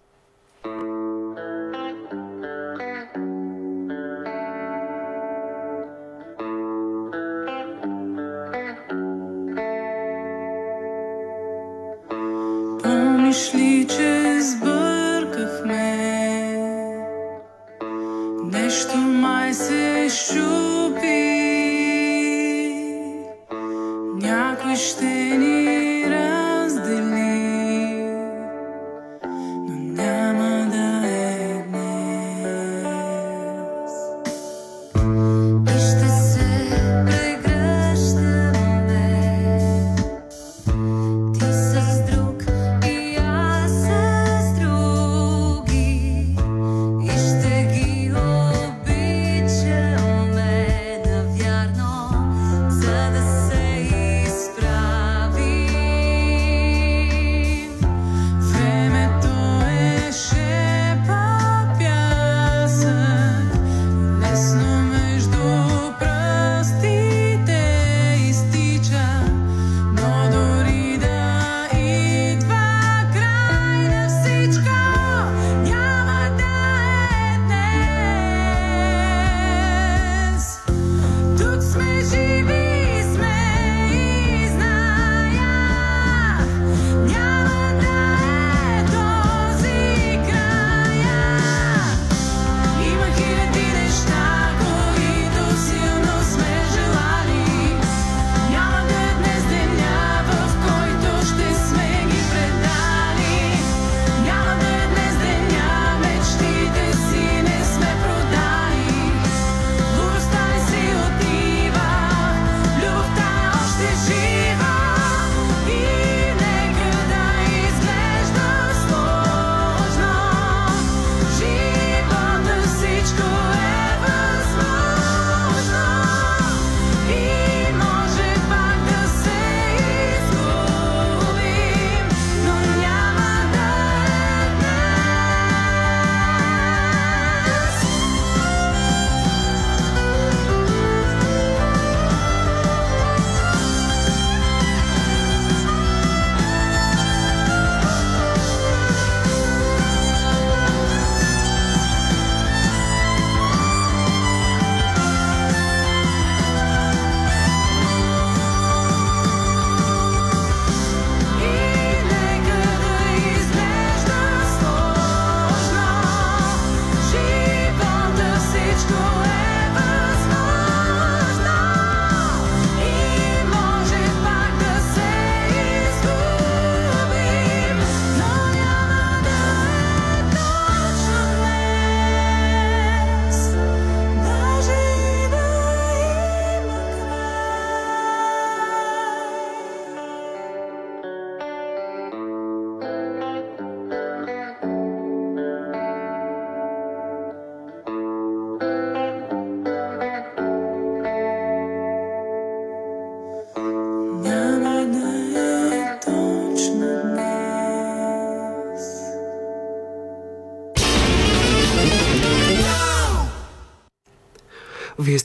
[12.82, 14.77] Помнишь ли, че сбъл...
[19.49, 21.27] mais se chupir.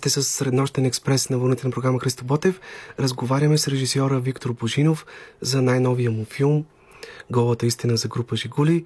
[0.10, 2.60] Сте с Среднощен експрес на вълните на програма Христо Ботев.
[3.00, 5.06] Разговаряме с режисьора Виктор Божинов
[5.42, 6.66] за най-новия му филм
[7.30, 8.86] Голата истина за група Жигули.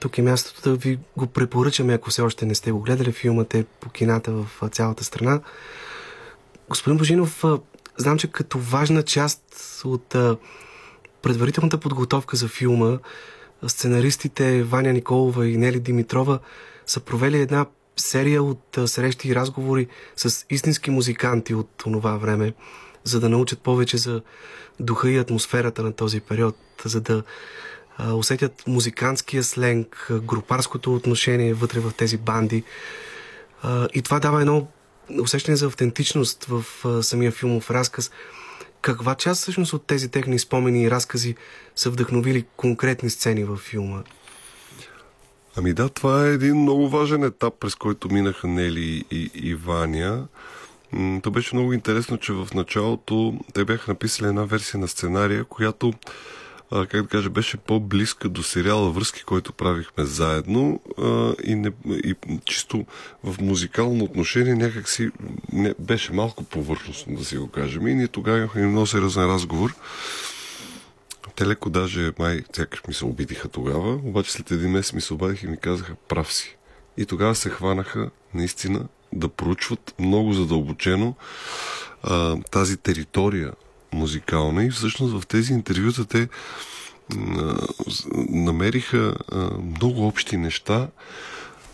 [0.00, 3.12] Тук е мястото да ви го препоръчаме, ако все още не сте го гледали.
[3.12, 5.40] Филмът е по кината в цялата страна.
[6.68, 7.44] Господин Божинов,
[7.96, 9.42] знам, че като важна част
[9.84, 10.16] от
[11.22, 12.98] предварителната подготовка за филма,
[13.66, 16.38] сценаристите Ваня Николова и Нели Димитрова
[16.86, 17.66] са провели една
[17.96, 19.86] серия от срещи и разговори
[20.16, 22.54] с истински музиканти от това време,
[23.04, 24.22] за да научат повече за
[24.80, 27.22] духа и атмосферата на този период, за да
[28.14, 32.64] усетят музикантския сленг, групарското отношение вътре в тези банди.
[33.94, 34.68] И това дава едно
[35.20, 36.64] усещане за автентичност в
[37.02, 38.10] самия филмов разказ.
[38.80, 41.36] Каква част всъщност от тези техни спомени и разкази
[41.76, 44.02] са вдъхновили конкретни сцени във филма?
[45.56, 50.26] Ами да, това е един много важен етап, през който минаха Нели и, и Ваня.
[51.22, 55.92] То беше много интересно, че в началото те бяха написали една версия на сценария, която
[56.70, 60.80] как да кажа, беше по-близка до сериала Връзки, който правихме заедно
[61.44, 62.86] и, не, и чисто
[63.24, 65.10] в музикално отношение някак си
[65.52, 67.88] не, беше малко повърхностно, да си го кажем.
[67.88, 69.74] И ние тогава имахме много сериозен разговор.
[71.36, 75.14] Те леко даже май сякаш ми се обидиха тогава, обаче след един месец ми се
[75.14, 76.56] обадиха и ми казаха прав си.
[76.96, 81.14] И тогава се хванаха наистина да проучват много задълбочено
[82.02, 83.52] а, тази територия
[83.92, 87.56] музикална и всъщност в тези интервюта те а,
[88.28, 90.88] намериха а, много общи неща,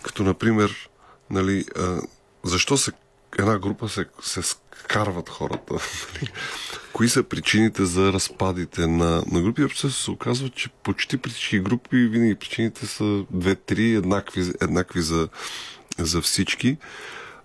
[0.02, 0.88] като например
[1.30, 2.00] нали, а,
[2.44, 2.92] защо се
[3.38, 4.42] една група се, се
[4.88, 5.74] скарват хората.
[6.14, 6.30] Нали?
[6.92, 9.64] Кои са причините за разпадите на, на групи?
[9.64, 15.28] Общо се оказва, че почти при всички групи винаги причините са две-три, еднакви, еднакви за,
[15.98, 16.76] за всички.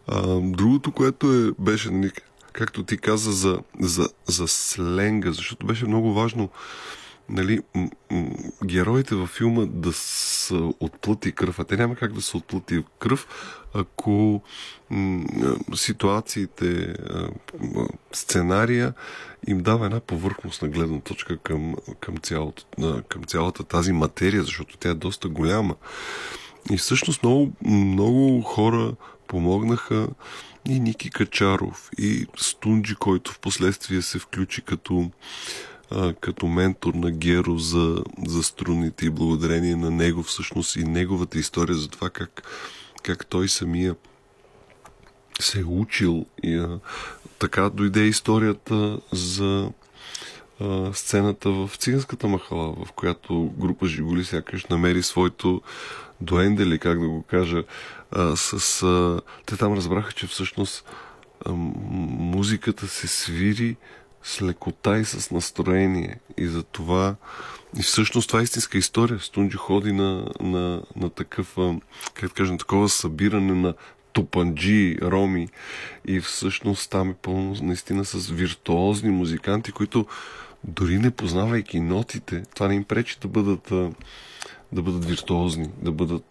[0.08, 2.12] А, другото, което е, беше,
[2.54, 6.50] както ти каза, за, за, за сленга, защото беше много важно
[7.30, 8.30] нали, м- м-
[8.66, 12.72] героите във филма да са от кръв, а те няма как да са от плът
[12.72, 13.28] и кръв,
[13.74, 14.42] ако
[14.90, 15.26] м-
[15.76, 16.96] ситуациите,
[18.14, 18.94] сценария
[19.48, 22.64] им дава една повърхностна гледна точка към, към, цялото,
[23.10, 25.76] към цялата тази материя, защото тя е доста голяма.
[26.72, 28.96] И всъщност много, много хора
[29.28, 30.08] помогнаха
[30.70, 35.12] и Ники Качаров, и Стунджи, който в последствие се включи като,
[35.92, 41.40] а, като ментор на Геро за, за струните и благодарение на него всъщност и неговата
[41.40, 42.44] история за това как,
[43.04, 43.96] как той самия
[45.40, 46.80] се е учил и а,
[47.40, 49.70] така дойде историята за
[50.60, 55.62] а, сцената в циганската махала, в която група Жигули сякаш намери своето
[56.22, 57.64] доенде или как да го кажа,
[58.12, 58.84] а, с...
[58.84, 60.86] А, те там разбраха, че всъщност
[61.46, 63.76] а, музиката се свири
[64.24, 66.20] с лекота и с настроение.
[66.38, 67.16] И за това...
[67.80, 69.20] И всъщност това е истинска история.
[69.20, 71.56] Стунджи ходи на, на, на такъв,
[72.14, 73.74] как да кажем, такова събиране на
[74.14, 75.48] тупанджи, роми.
[76.06, 80.06] И всъщност там е пълно наистина с виртуозни музиканти, които
[80.64, 83.74] дори не познавайки нотите, това не им пречи да бъдат
[84.72, 86.26] да бъдат виртуозни, да бъдат,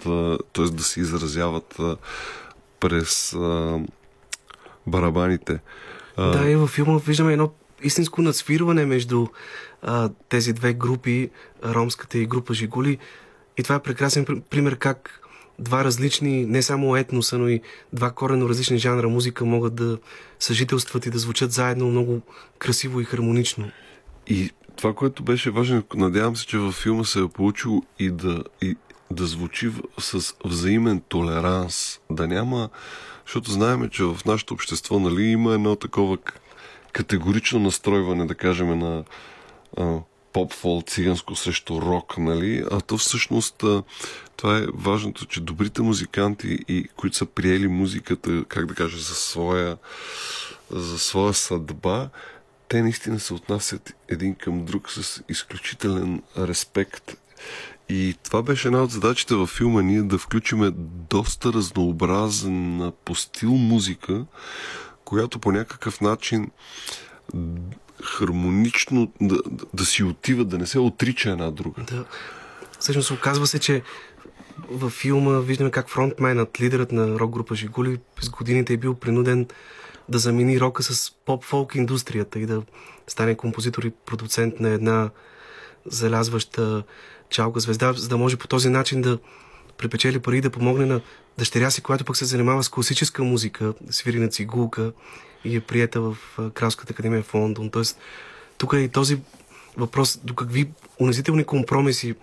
[0.53, 0.63] т.е.
[0.63, 1.81] да се изразяват
[2.81, 3.37] през
[4.87, 5.61] барабаните.
[6.17, 7.51] Да, и във филма виждаме едно
[7.83, 9.27] истинско надсвирване между
[9.83, 11.31] а, тези две групи,
[11.65, 12.99] ромската и група Жигули.
[13.59, 15.23] И това е прекрасен пример как
[15.59, 17.61] два различни, не само етноса, но и
[17.93, 19.99] два корено различни жанра музика могат да
[20.39, 22.21] съжителстват и да звучат заедно много
[22.59, 23.71] красиво и хармонично.
[24.27, 28.45] И това, което беше важно, надявам се, че във филма се е получил и да,
[28.63, 28.77] и
[29.11, 32.69] да звучи с взаимен толеранс, да няма,
[33.27, 36.19] защото знаеме, че в нашето общество нали, има едно такова
[36.93, 39.05] категорично настройване, да кажем, на
[39.79, 39.99] а,
[40.33, 42.65] поп-фол, циганско срещу рок, нали?
[42.71, 43.65] А то всъщност
[44.37, 49.15] това е важното, че добрите музиканти, и, които са приели музиката, как да кажа, за
[49.15, 49.77] своя,
[50.71, 52.09] за своя съдба,
[52.69, 57.17] те наистина се отнасят един към друг с изключителен респект.
[57.89, 60.71] И това беше една от задачите във филма ние да включиме
[61.11, 64.25] доста разнообразна по стил музика,
[65.13, 66.51] която по някакъв начин
[68.05, 69.39] хармонично да,
[69.75, 71.83] да, си отива, да не се отрича една друга.
[71.83, 72.05] Да.
[72.79, 73.83] Всъщност оказва се, че
[74.71, 79.47] във филма виждаме как фронтменът, лидерът на рок група Жигули през годините е бил принуден
[80.09, 82.63] да замени рока с поп-фолк индустрията и да
[83.07, 85.11] стане композитор и продуцент на една
[85.87, 86.83] залязваща
[87.31, 89.19] чалка звезда, за да може по този начин да
[89.79, 91.01] припечели пари да помогне на
[91.39, 94.93] дъщеря си, която пък се занимава с класическа музика, свири на цигулка
[95.45, 96.17] и е приета в
[96.55, 97.71] Кралската академия в Лондон.
[97.71, 97.99] Тоест,
[98.59, 99.21] тук е и този
[99.77, 100.71] въпрос до какви
[101.01, 102.15] унизителни компромиси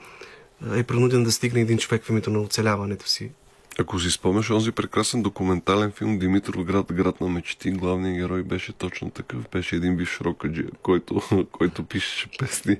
[0.76, 3.32] е принуден да стигне един човек в името на оцеляването си.
[3.80, 8.73] Ако си спомняш онзи прекрасен документален филм Димитър град, град на мечти, главният герой беше
[8.73, 9.39] точно такъв.
[9.51, 11.21] Беше един бивш рокаджи, който,
[11.51, 12.77] който пишеше песни,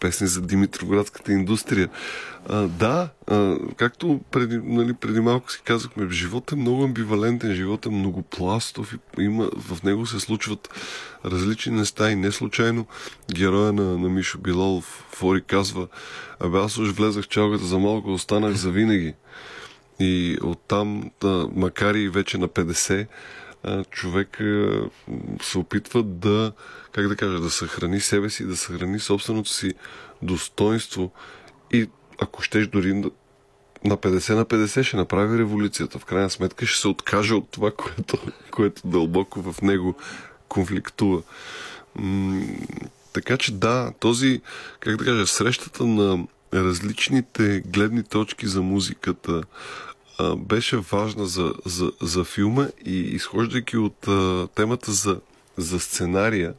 [0.00, 1.88] песни за Димитроградската индустрия.
[2.48, 7.86] А, да, а, както преди, нали, преди малко си казахме, живот е много амбивалентен, живот
[7.86, 10.68] е многопластов и има, в него се случват
[11.24, 12.86] различни неща и не случайно
[13.34, 15.88] героя на, на Мишо Билолов Фори казва,
[16.40, 19.14] абе аз уж влезах в чалгата за малко, останах за винаги.
[20.00, 21.10] И оттам,
[21.52, 23.06] макар и вече на 50,
[23.90, 24.38] човек
[25.42, 26.52] се опитва да,
[26.92, 29.74] как да кажа, да съхрани себе си, да съхрани собственото си
[30.22, 31.12] достоинство
[31.72, 31.88] и
[32.20, 32.94] ако щеш дори
[33.84, 35.98] на 50 на 50 ще направи революцията.
[35.98, 38.18] В крайна сметка ще се откаже от това, което,
[38.50, 39.94] което дълбоко в него
[40.48, 41.22] конфликтува.
[43.12, 44.40] Така че да, този,
[44.80, 49.42] как да кажа, срещата на различните гледни точки за музиката,
[50.36, 55.20] беше важна за, за, за филма и изхождайки от а, темата за,
[55.56, 56.54] за сценария,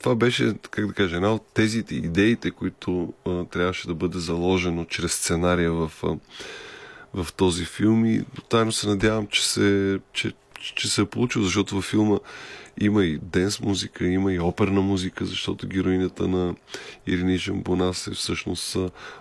[0.00, 4.84] това беше, как да кажа, една от тезите, идеите, които а, трябваше да бъде заложено
[4.84, 6.16] чрез сценария в, а,
[7.14, 8.04] в този филм.
[8.06, 12.18] И тайно се надявам, че се, че, че се е получил, защото във филма
[12.80, 16.54] има и денс музика, има и оперна музика, защото героинята на
[17.06, 18.76] Ирини Жамбонас е всъщност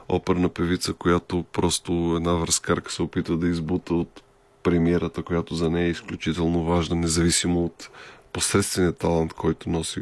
[0.09, 4.23] оперна певица, която просто една връзкарка се опитва да избута от
[4.63, 7.89] премиерата, която за нея е изключително важна, независимо от
[8.33, 10.01] посредствения талант, който носи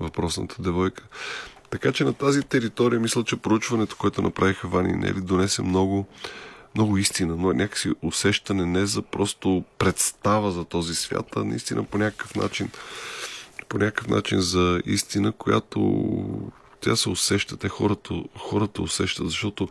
[0.00, 1.04] въпросната девойка.
[1.70, 6.06] Така че на тази територия мисля, че проучването, което направиха Вани и Нели, донесе много
[6.76, 11.98] много истина, но някакси усещане не за просто представа за този свят, а наистина по
[11.98, 12.70] някакъв начин
[13.68, 15.80] по някакъв начин за истина, която
[16.80, 19.68] тя се усеща, те хората, хората усещат, защото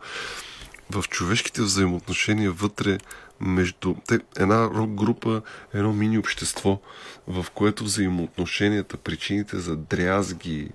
[0.90, 2.98] в човешките взаимоотношения вътре
[3.40, 5.42] между те, една рок група,
[5.74, 6.80] едно мини общество,
[7.28, 10.68] в което взаимоотношенията, причините за дрязги,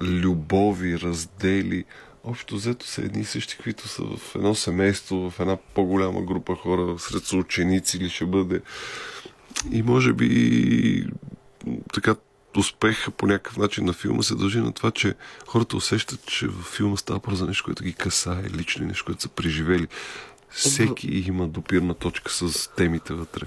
[0.00, 1.84] любови, раздели,
[2.24, 6.54] общо взето са едни и същи, които са в едно семейство, в една по-голяма група
[6.56, 8.60] хора, сред съученици или ще бъде.
[9.70, 11.06] И може би
[11.92, 12.14] така
[12.56, 15.14] успеха по някакъв начин на филма се дължи на това, че
[15.46, 19.22] хората усещат, че в филма става просто за нещо, което ги касае лично нещо, което
[19.22, 19.88] са преживели.
[20.50, 23.46] Всеки има допирна точка с темите вътре.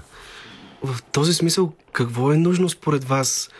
[0.82, 3.50] В този смисъл, какво е нужно според вас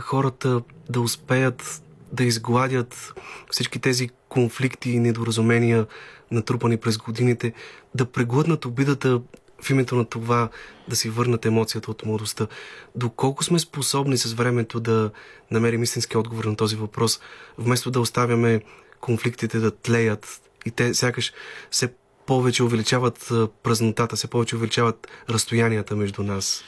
[0.00, 1.82] хората да успеят
[2.12, 3.14] да изгладят
[3.50, 5.86] всички тези конфликти и недоразумения,
[6.30, 7.52] натрупани през годините,
[7.94, 9.20] да преглътнат обидата
[9.62, 10.48] в името на това
[10.88, 12.46] да си върнат емоцията от младостта.
[12.94, 15.10] Доколко сме способни с времето да
[15.50, 17.20] намерим истински отговор на този въпрос,
[17.58, 18.60] вместо да оставяме
[19.00, 21.32] конфликтите да тлеят и те сякаш
[21.70, 21.92] се
[22.26, 26.64] повече увеличават празнотата, се повече увеличават разстоянията между нас.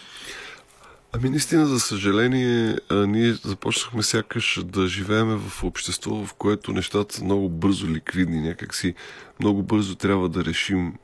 [1.17, 7.25] Ами наистина, за съжаление, ние започнахме сякаш да живеем в общество, в което нещата са
[7.25, 8.41] много бързо ликвидни.
[8.41, 8.95] Някакси
[9.41, 10.95] много бързо трябва да решим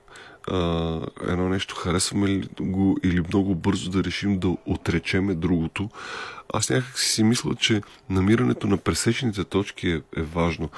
[1.29, 5.91] едно нещо, харесваме ли го или много бързо да решим да отречеме другото.
[6.53, 10.71] Аз някак си мисля, че намирането на пресечните точки е, е важно.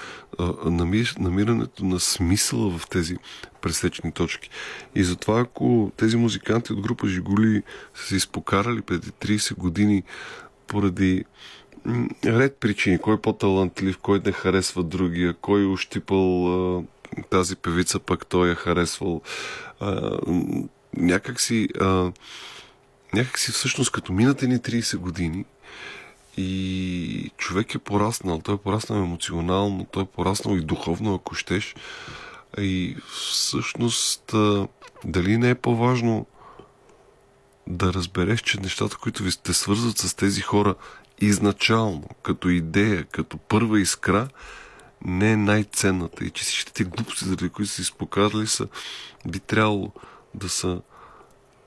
[1.19, 3.17] Намирането на смисъла в тези
[3.61, 4.51] пресечни точки.
[4.95, 7.63] И затова, ако тези музиканти от група Жигули
[7.95, 10.03] са се изпокарали преди 30 години
[10.67, 11.25] поради
[12.27, 12.99] ред причини.
[12.99, 16.85] Кой е по-талантлив, кой не харесва другия, кой е ощипал
[17.31, 19.23] тази певица, пък той е харесвал.
[19.81, 20.19] А,
[20.97, 22.13] някакси, а,
[23.15, 25.45] някакси всъщност като минате ни 30 години
[26.37, 31.75] и човек е пораснал, той е пораснал емоционално, той е пораснал и духовно, ако щеш.
[32.59, 34.69] И всъщност а,
[35.05, 36.27] дали не е по-важно
[37.67, 40.75] да разбереш, че нещата, които ви те свързват с тези хора
[41.21, 44.29] изначално, като идея, като първа искра,
[45.05, 48.68] не е най-ценната и че всичките глупости, заради които са изпокарали, са,
[49.28, 49.92] би трябвало
[50.34, 50.80] да са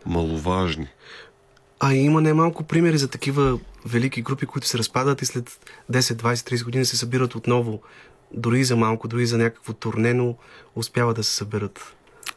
[0.05, 0.87] маловажни.
[1.79, 5.59] А има немалко примери за такива велики групи, които се разпадат и след
[5.91, 7.81] 10, 20, 30 години се събират отново.
[8.31, 10.35] Дори за малко, дори за някакво турне, но
[10.75, 11.95] успяват да се съберат.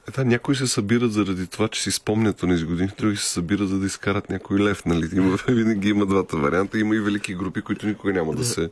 [0.08, 3.68] Е, да, някои се събират заради това, че си спомнят тези години, други се събират
[3.68, 4.84] за да изкарат някой лев.
[4.84, 5.08] Нали?
[5.16, 6.78] Има, винаги има двата варианта.
[6.78, 8.70] Има и велики групи, които никога няма да, се,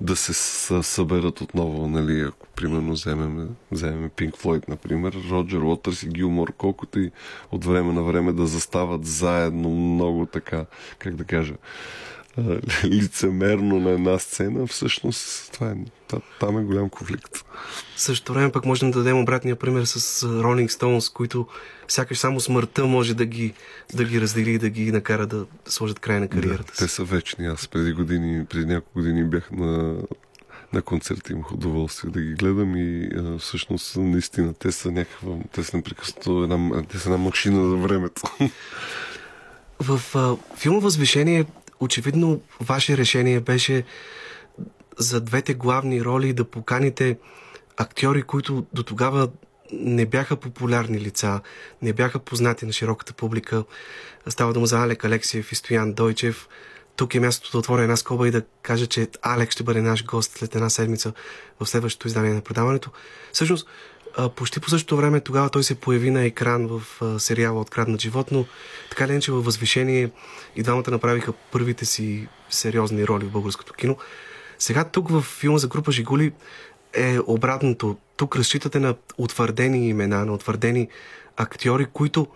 [0.00, 0.34] да се
[0.82, 1.88] съберат отново.
[1.88, 2.20] Нали?
[2.20, 7.10] Ако, примерно, вземем, вземем Pink Floyd, например, Роджер Уотърс и Гилмор, колкото и
[7.52, 10.64] от време на време да застават заедно много така,
[10.98, 11.54] как да кажа,
[12.84, 15.74] лицемерно на една сцена, всъщност това е,
[16.40, 17.44] там е голям конфликт.
[17.96, 21.46] Също време пък можем да дадем обратния пример с Rolling Stones, които
[21.88, 23.54] сякаш само смъртта може да ги,
[23.94, 27.04] да ги раздели и да ги накара да сложат край на кариерата да, Те са
[27.04, 27.46] вечни.
[27.46, 29.96] Аз преди години, преди няколко години бях на,
[30.72, 35.64] на концерти, имах удоволствие да ги гледам и а, всъщност наистина те са някаква, те
[35.64, 38.22] са непрекъснато една, те са една машина за времето.
[39.80, 41.44] В а, филма Възвишение
[41.80, 43.84] очевидно ваше решение беше
[44.98, 47.18] за двете главни роли да поканите
[47.76, 49.28] актьори, които до тогава
[49.72, 51.40] не бяха популярни лица,
[51.82, 53.64] не бяха познати на широката публика.
[54.28, 56.48] Става дума за Алек Алексиев и Стоян Дойчев.
[56.96, 60.04] Тук е мястото да отворя една скоба и да кажа, че Алек ще бъде наш
[60.04, 61.12] гост след една седмица
[61.60, 62.90] в следващото издание на предаването.
[63.32, 63.68] Всъщност,
[64.36, 66.82] почти по същото време тогава той се появи на екран в
[67.20, 68.46] сериала Откраднат живот, но
[68.90, 70.10] така ли че във възвишение
[70.56, 73.96] и двамата направиха първите си сериозни роли в българското кино.
[74.64, 76.32] Сега тук в филма за група Жигули
[76.92, 77.96] е обратното.
[78.16, 80.88] Тук разчитате на утвърдени имена, на утвърдени
[81.36, 82.26] актьори, които,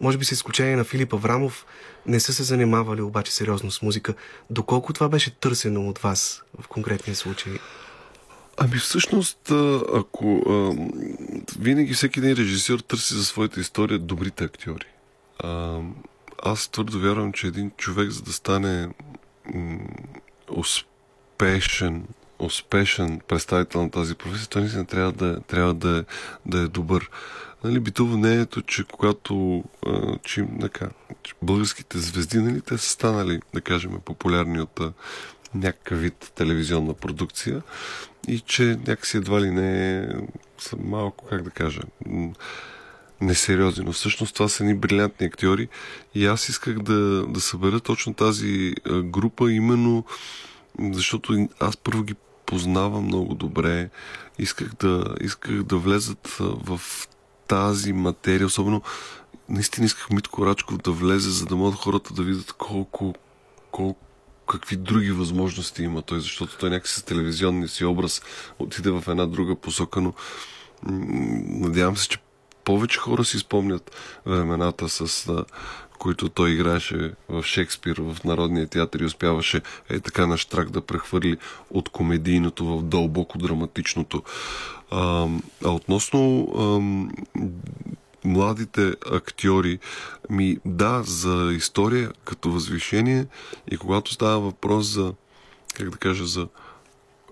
[0.00, 1.66] може би с изключение на Филип Аврамов,
[2.06, 4.14] не са се занимавали обаче сериозно с музика.
[4.50, 7.52] Доколко това беше търсено от вас в конкретния случай?
[8.56, 9.50] Ами всъщност,
[9.94, 10.72] ако а,
[11.58, 14.86] винаги всеки един режисьор търси за своята история добрите актьори.
[15.38, 15.80] А,
[16.42, 18.88] аз твърдо вярвам, че един човек, за да стане
[19.54, 19.78] м-
[21.40, 22.04] успешен,
[22.38, 26.04] успешен представител на тази професия, той наистина трябва да, трябва да,
[26.46, 27.10] да е добър.
[27.64, 30.88] Нали, битово мнението, че когато а, че, така,
[31.22, 34.92] че българските звезди, нали, те са станали, да кажем, популярни от а,
[35.54, 37.62] някакъв вид телевизионна продукция
[38.28, 40.08] и че някакси едва ли не
[40.58, 41.80] са малко, как да кажа,
[43.20, 43.84] несериозни.
[43.84, 45.68] Но всъщност това са ни брилянтни актьори
[46.14, 48.74] и аз исках да, да събера точно тази
[49.04, 50.04] група именно
[50.92, 52.14] защото аз първо ги
[52.46, 53.90] познавам много добре.
[54.38, 56.80] Исках да, исках да влезат в
[57.46, 58.82] тази материя, особено
[59.48, 63.14] наистина исках Митко Рачков да влезе, за да могат хората да видят колко,
[63.70, 64.06] колко
[64.48, 68.22] какви други възможности има той, защото той някакси с телевизионния си образ
[68.58, 70.14] отиде в една друга посока, но
[70.82, 72.18] надявам се, че
[72.64, 75.28] повече хора си спомнят времената, с
[76.00, 80.80] които той играеше в Шекспир, в Народния театър и успяваше е така на штрак да
[80.80, 81.36] прехвърли
[81.70, 84.22] от комедийното в дълбоко драматичното.
[84.90, 85.28] А,
[85.64, 86.80] а относно а,
[88.24, 89.78] младите актьори.
[90.30, 93.26] Ми да, за история като възвишение
[93.70, 95.14] и когато става въпрос за,
[95.74, 96.48] как да кажа, за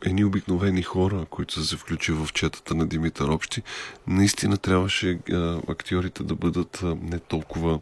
[0.05, 3.63] едни обикновени хора, които са се включили в четата на Димитър Общи,
[4.07, 7.81] наистина трябваше а, актьорите да бъдат а, не толкова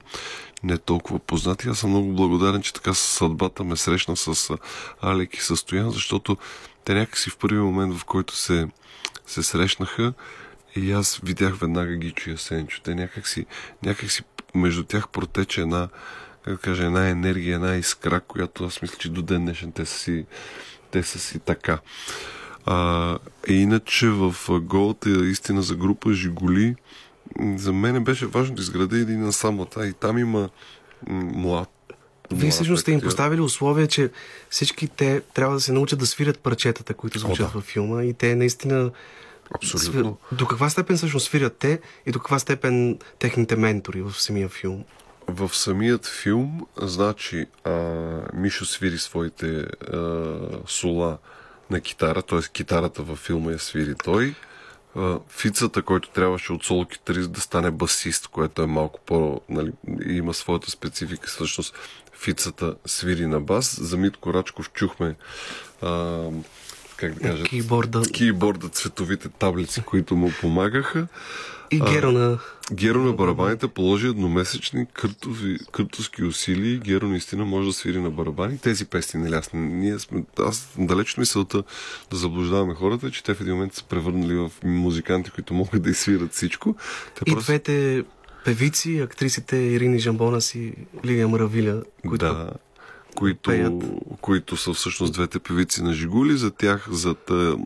[0.62, 1.68] не толкова познати.
[1.68, 4.58] Аз съм много благодарен, че така съдбата ме срещна с а,
[5.00, 6.36] Алек и Състоян, защото
[6.84, 8.68] те някакси в първи момент, в който се,
[9.26, 10.12] се срещнаха,
[10.76, 12.80] и аз видях веднага Гичо и Асенчо.
[12.82, 13.46] Те някакси,
[13.82, 14.22] някакси
[14.54, 15.88] между тях протече една,
[16.44, 19.98] как кажа, една енергия, една искра, която аз мисля, че до ден днешен те са
[19.98, 20.26] си,
[20.96, 21.78] те са си така.
[22.66, 23.18] А,
[23.48, 26.74] и иначе в голата истина за група Жиголи,
[27.56, 30.48] за мен беше важно да изграда един насамата и там има
[31.10, 31.70] млад
[32.32, 34.10] вие всъщност сте им поставили условия, че
[34.50, 37.54] всички те трябва да се научат да свирят парчетата, които звучат О, да.
[37.54, 38.90] във филма и те наистина
[39.54, 40.18] Абсолютно.
[40.32, 44.84] До каква степен всъщност свирят те и до каква степен техните ментори в самия филм?
[45.28, 47.70] В самият филм, значи, а,
[48.34, 51.18] Мишо свири своите а, сола
[51.70, 52.40] на китара, т.е.
[52.52, 54.34] китарата във филма я свири той.
[55.28, 59.40] Фицата, който трябваше от соло китарист да стане басист, което е малко по...
[59.48, 59.72] Нали,
[60.06, 61.28] има своята специфика.
[61.28, 61.74] Всъщност,
[62.12, 63.80] Фицата свири на бас.
[63.80, 65.14] За Митко Рачков чухме
[65.82, 66.22] а,
[66.96, 68.02] как да кажа, кейборда.
[68.14, 71.06] кейборда, цветовите таблици, които му помагаха.
[71.70, 72.38] И Геро на...
[72.72, 78.10] Геро на барабаните положи едномесечни къртови, къртовски усилия и Геро наистина може да свири на
[78.10, 78.58] барабани.
[78.58, 81.62] Тези песни, нали, аз, ние сме, аз далеч мисълта
[82.10, 85.90] да заблуждаваме хората, че те в един момент са превърнали в музиканти, които могат да
[85.90, 86.76] изсвират всичко.
[87.14, 87.44] Те и просто...
[87.44, 88.04] двете
[88.44, 90.72] певици, актрисите Ирини Жамбонас и
[91.04, 92.50] Лилия Маравиля, които да
[93.16, 93.80] които,
[94.20, 96.36] които са всъщност двете певици на Жигули.
[96.36, 97.56] За тях, зад а,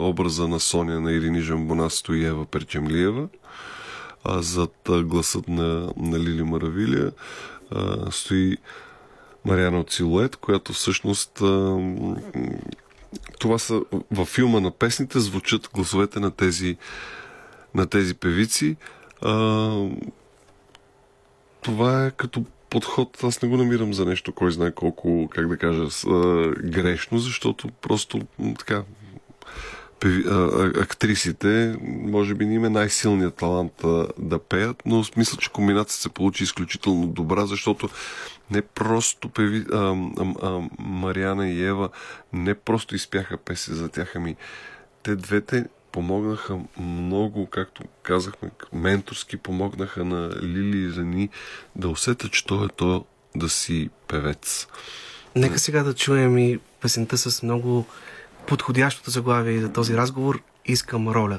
[0.00, 3.28] образа на Соня на Ирини Жамбона стои Ева Перчемлиева.
[4.24, 7.12] а зад гласът на, на Лили Маравилия
[7.70, 8.56] а, стои
[9.44, 11.78] Мариана от Силует, която всъщност а,
[13.38, 16.76] това са във филма на песните звучат гласовете на тези,
[17.74, 18.76] на тези певици.
[19.22, 19.70] А,
[21.62, 25.56] това е като подход, аз не го намирам за нещо, кой знае колко, как да
[25.56, 25.84] кажа,
[26.64, 28.20] грешно, защото просто
[28.58, 28.82] така
[30.80, 33.72] актрисите, може би не има най-силният талант
[34.18, 37.88] да пеят, но мисля, че комбинацията се получи изключително добра, защото
[38.50, 41.88] не просто певи, а, а, а, Мариана и Ева
[42.32, 44.36] не просто изпяха песен за тях, ами
[45.02, 51.28] те двете помогнаха много, както казахме, менторски помогнаха на Лили и Зани
[51.76, 53.04] да усетят, що е то
[53.36, 54.66] да си певец.
[55.36, 57.86] Нека сега да чуем и песента с много
[58.46, 61.38] подходящото заглавие за този разговор Искам роля.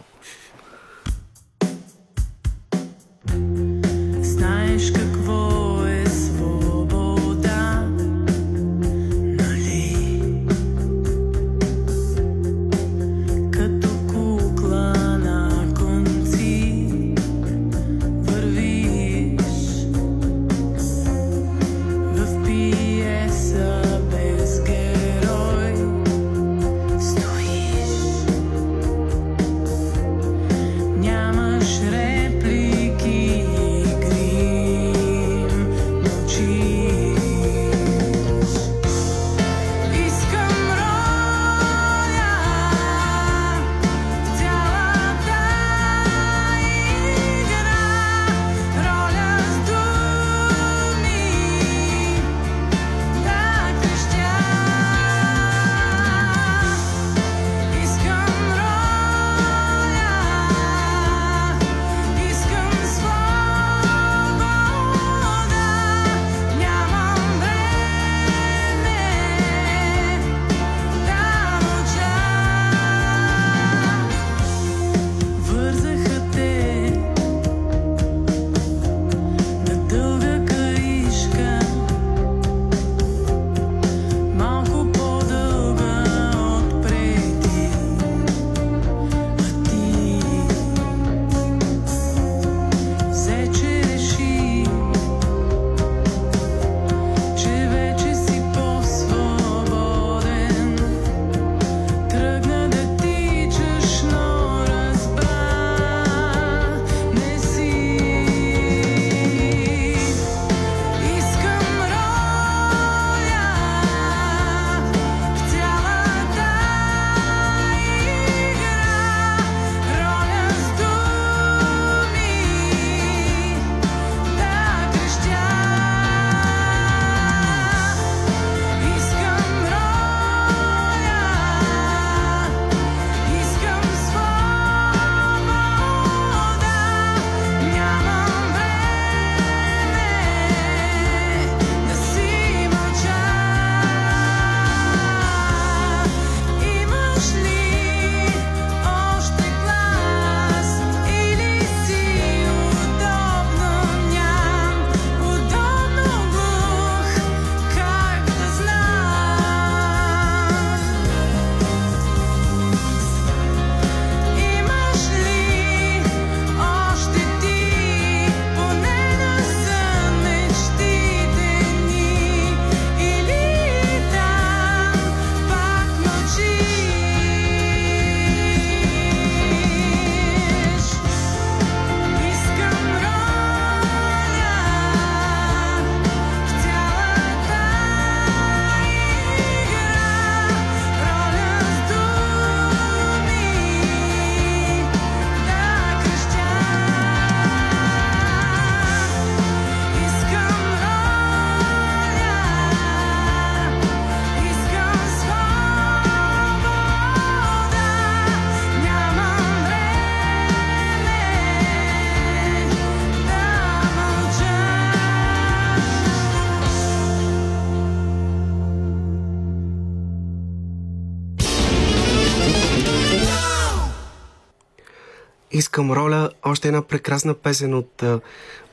[225.81, 228.19] Искам роля, още една прекрасна песен от а,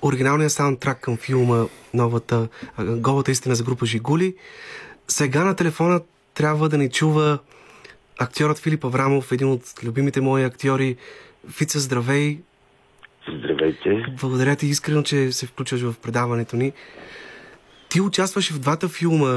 [0.03, 4.35] оригиналния саундтрак към филма новата а, Голата истина за група Жигули.
[5.09, 6.01] Сега на телефона
[6.35, 7.39] трябва да ни чува
[8.19, 10.97] актьорът Филип Аврамов, един от любимите мои актьори.
[11.51, 12.39] Фица, здравей!
[13.39, 14.05] Здравейте.
[14.21, 16.73] Благодаря ти искрено, че се включваш в предаването ни.
[17.89, 19.29] Ти участваш в двата филма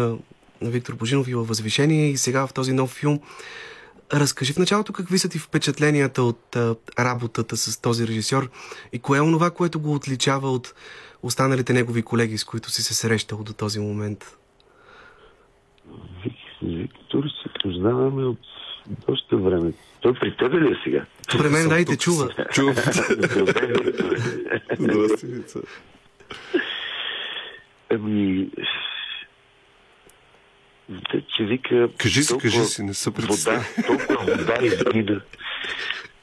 [0.62, 3.20] на Виктор Божинов и във Възвишение и сега в този нов филм.
[4.14, 8.50] Разкажи в началото какви са ти впечатленията от а, работата с този режисьор
[8.94, 10.74] и кое е онова, което го отличава от
[11.24, 14.38] останалите негови колеги, с които си се срещал до този момент?
[16.64, 18.40] Виктор се познаваме от
[19.08, 19.74] доста време.
[20.02, 21.06] Той при тебе ли е сега?
[21.38, 22.30] При мен дайте чува.
[22.52, 22.76] Чувам.
[23.38, 24.18] Добре, Викторе.
[24.80, 25.60] Здрасти.
[31.38, 31.90] Че вика...
[31.98, 33.54] Кажи си, кажи си, не притесни.
[33.54, 35.22] Вода, толкова вода измина.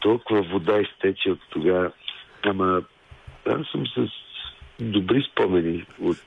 [0.00, 1.90] Толкова вода изтече от тогава.
[2.42, 2.82] Ама
[3.46, 4.08] аз съм с
[4.80, 6.18] добри спомени от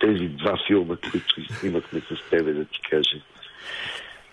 [0.00, 3.20] тези два филма, които снимахме с тебе, да ти кажа.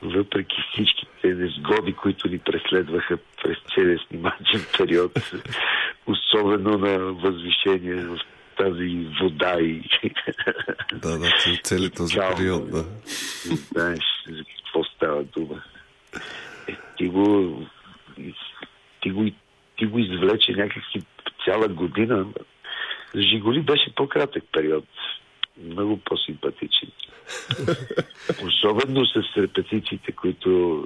[0.02, 5.34] Въпреки всичките незгоди, които ни преследваха през целия снимачен период,
[6.08, 8.20] особено на възвишение в
[8.62, 9.82] тази вода и
[10.94, 12.86] Да, да, цел- цели този период, да.
[13.50, 15.64] не знаеш за какво става дума.
[16.68, 17.58] Е, ти го
[19.02, 19.26] ти го,
[19.78, 21.02] ти го извлече някакси
[21.46, 22.26] цяла година.
[23.16, 24.86] За Жигули беше по-кратък период.
[25.64, 26.92] Много по-симпатичен.
[28.48, 30.84] Особено с репетициите, които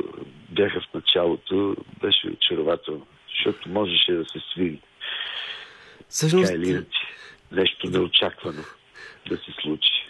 [0.49, 3.07] бяха в началото, беше очарователно.
[3.29, 4.79] Защото можеше да се свири.
[6.09, 6.53] Всъщност.
[7.55, 8.63] Нещо неочаквано
[9.29, 10.09] да се случи.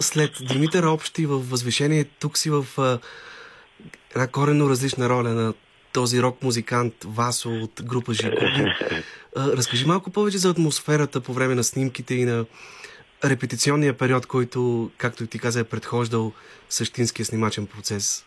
[0.00, 2.64] след Димитър Общи в Възвишение, тук си в
[4.14, 5.54] една коренно различна роля на
[5.92, 8.74] този рок-музикант Васо от група Жигули.
[9.36, 12.44] А, Разкажи малко повече за атмосферата по време на снимките и на
[13.24, 16.32] репетиционния период, който, както ти каза, е предхождал
[16.68, 18.26] същинския снимачен процес.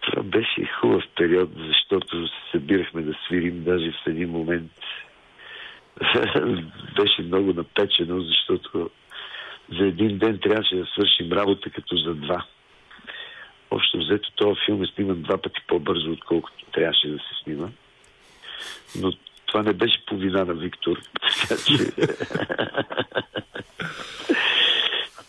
[0.00, 4.72] Това беше хубав период, защото се събирахме да свирим даже в един момент.
[6.96, 8.90] беше много напечено, защото
[9.78, 12.44] за един ден трябваше да свършим работа като за два.
[13.70, 17.68] Общо взето този филм е сниман два пъти по-бързо, отколкото трябваше да се снима.
[19.00, 19.12] Но
[19.46, 20.98] това не беше по вина на Виктор.
[21.48, 21.76] Така че...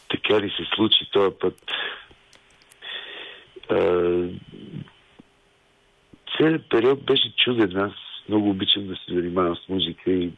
[0.10, 1.72] така ли се случи този път?
[6.38, 7.78] Целият период беше чуден.
[7.78, 7.94] Аз
[8.30, 10.32] много обичам да се занимавам с музика и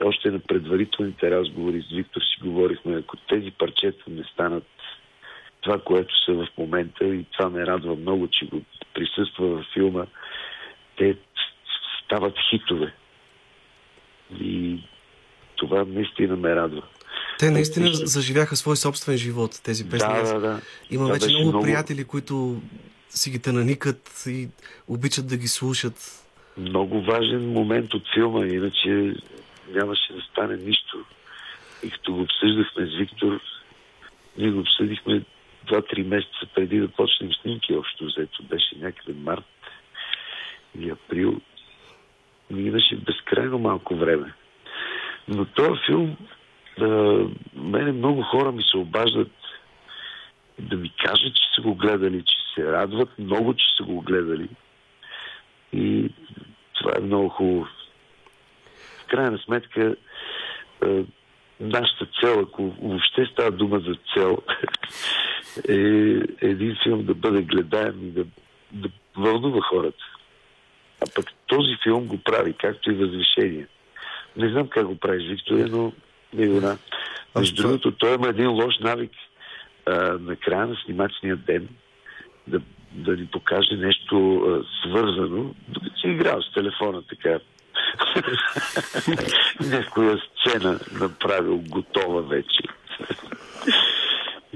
[0.00, 4.64] още на предварителните разговори с Виктор си говорихме, ако тези парчета не станат
[5.60, 8.62] това, което са в момента и това ме радва много, че го
[8.94, 10.06] присъства във филма,
[10.98, 11.16] те
[12.04, 12.94] стават хитове.
[14.40, 14.80] И
[15.56, 16.82] това наистина ме радва.
[17.38, 20.08] Те наистина заживяха свой собствен живот, тези песни.
[20.14, 20.60] Да, да, да.
[20.90, 22.62] Има Това вече много, много- приятели, които
[23.08, 24.48] си ги наникат и
[24.88, 26.24] обичат да ги слушат.
[26.56, 29.14] много важен момент от филма, иначе
[29.68, 31.04] нямаше да стане нищо.
[31.82, 33.40] И като го обсъждахме с Виктор,
[34.38, 35.22] ние го обсъдихме
[35.66, 38.42] 2-3 месеца преди да почнем снимки общо взето.
[38.42, 39.44] Беше някъде март
[40.78, 41.40] или април.
[42.50, 44.32] Минаше безкрайно малко време.
[45.28, 46.16] Но този филм,
[46.80, 46.86] а,
[47.54, 49.32] мене много хора ми се обаждат
[50.58, 54.48] да ми кажат, че са го гледали, че се радват много, че са го гледали.
[55.72, 56.10] И
[56.74, 57.66] това е много хубаво.
[59.12, 59.96] Крайна сметка,
[60.84, 61.04] е,
[61.60, 64.38] нашата цел, ако въобще става дума за цел,
[65.68, 65.76] е
[66.40, 68.24] един филм да бъде гледаем и да,
[68.72, 70.04] да вълнува хората.
[71.02, 73.66] А пък този филм го прави, както и Възвишение.
[74.36, 75.92] Не знам как го правиш, Виктория, но
[76.34, 76.78] не го знам.
[77.36, 79.12] Между другото, той има един лош навик
[79.86, 81.68] а, на края на снимачния ден
[82.46, 82.60] да,
[82.92, 87.38] да ни покаже нещо а, свързано, докато си играл с телефона така.
[89.60, 92.62] Някоя сцена направил готова вече.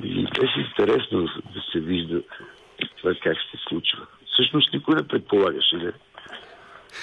[0.03, 1.23] И беше интересно
[1.55, 2.23] да се вижда
[3.07, 4.07] това как се случва.
[4.33, 5.93] Всъщност никой не предполагаше, не?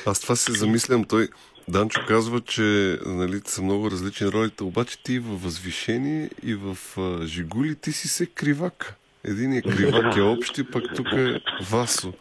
[0.05, 1.03] Аз това се замислям.
[1.03, 1.27] Той,
[1.67, 7.25] Данчо казва, че нали, са много различни ролите, обаче ти във възвишение и в а,
[7.25, 8.95] Жигули ти си се кривак.
[9.23, 11.41] Един е кривак е общи, пък тук е
[11.71, 12.13] Васо.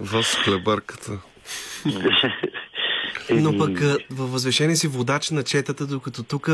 [0.00, 1.12] Васо хлебарката.
[3.30, 3.80] Но пък
[4.10, 6.50] във възвешение си водач на четата, докато тук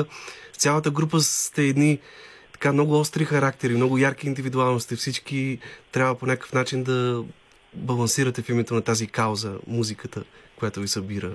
[0.53, 1.99] цялата група сте едни
[2.53, 4.97] така много остри характери, много ярки индивидуалности.
[4.97, 5.59] Всички
[5.93, 7.24] трябва по някакъв начин да
[7.74, 10.23] балансирате в името на тази кауза, музиката,
[10.57, 11.31] която ви събира.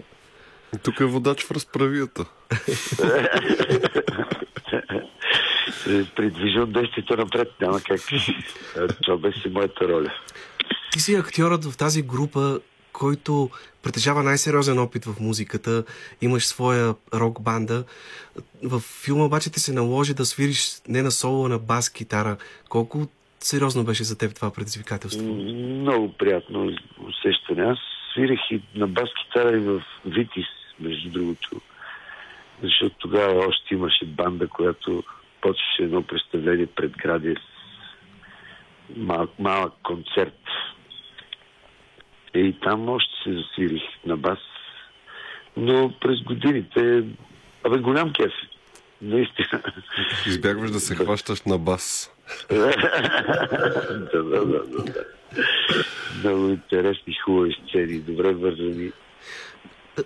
[0.84, 2.26] Тук е водач в разправията.
[5.88, 7.48] е, придвижвам действието напред.
[7.62, 8.02] Няма как.
[9.04, 10.14] Това беше моята роля.
[10.92, 12.60] Ти си актьорът в тази група,
[12.98, 13.50] който
[13.84, 15.84] притежава най-сериозен опит в музиката,
[16.22, 17.84] имаш своя рок банда.
[18.64, 22.38] В филма обаче ти се наложи да свириш не на соло, а на бас китара.
[22.70, 23.08] Колко
[23.40, 25.24] сериозно беше за теб това предизвикателство?
[25.24, 26.72] Много приятно
[27.08, 27.64] усещане.
[27.64, 27.78] Аз
[28.14, 30.48] свирих и на бас китара и в Витис,
[30.80, 31.62] между другото.
[32.64, 35.04] Защото тогава още имаше банда, която
[35.42, 37.58] почваше едно представление пред гради с
[38.98, 40.40] мал, малък концерт.
[42.38, 44.40] И там още се засвирих на бас.
[45.58, 47.04] Но през годините...
[47.64, 48.32] Абе, голям кеф.
[49.02, 49.62] Наистина.
[50.28, 52.12] Избягваш да се хващаш на бас.
[52.50, 52.58] да,
[54.14, 55.06] да, да, да, да.
[56.24, 58.92] Много интересни, хубави сцени, добре вързани.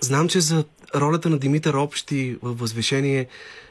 [0.01, 3.27] Знам, че за ролята на Димитър Общи в Възвешение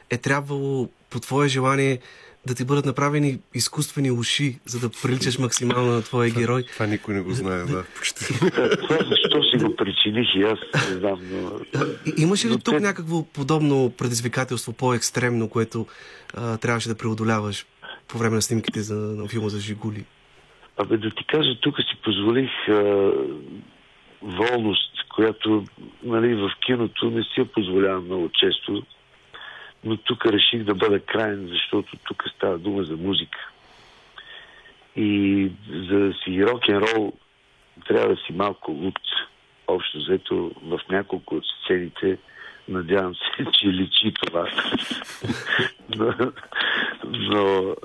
[0.09, 1.99] е трябвало по твое желание
[2.47, 6.63] да ти бъдат направени изкуствени уши, за да приличаш максимално на твоя герой.
[6.63, 8.25] Това никой не го знае, да, почти.
[8.81, 10.59] Това защо си го причиних и аз
[10.89, 11.51] не знам, но...
[12.17, 15.87] Имаше ли Но тук те- някакво подобно предизвикателство, по-екстремно, което
[16.33, 17.65] а, трябваше да преодоляваш
[18.07, 20.05] по време на снимките за, на филма за Жигули?
[20.77, 23.11] Абе да ти кажа, тук си позволих а,
[24.21, 25.65] волност, която
[26.03, 28.83] нали, в киното не си я позволявам много често,
[29.83, 33.39] но тук реших да бъда крайен, защото тук става дума за музика.
[34.95, 35.51] И
[35.89, 37.13] за да си рок-н-рол
[37.87, 38.99] трябва да си малко луд.
[39.67, 42.17] Общо взето в няколко от сцените
[42.67, 44.47] надявам се, че личи това.
[45.95, 46.13] но,
[47.03, 47.75] но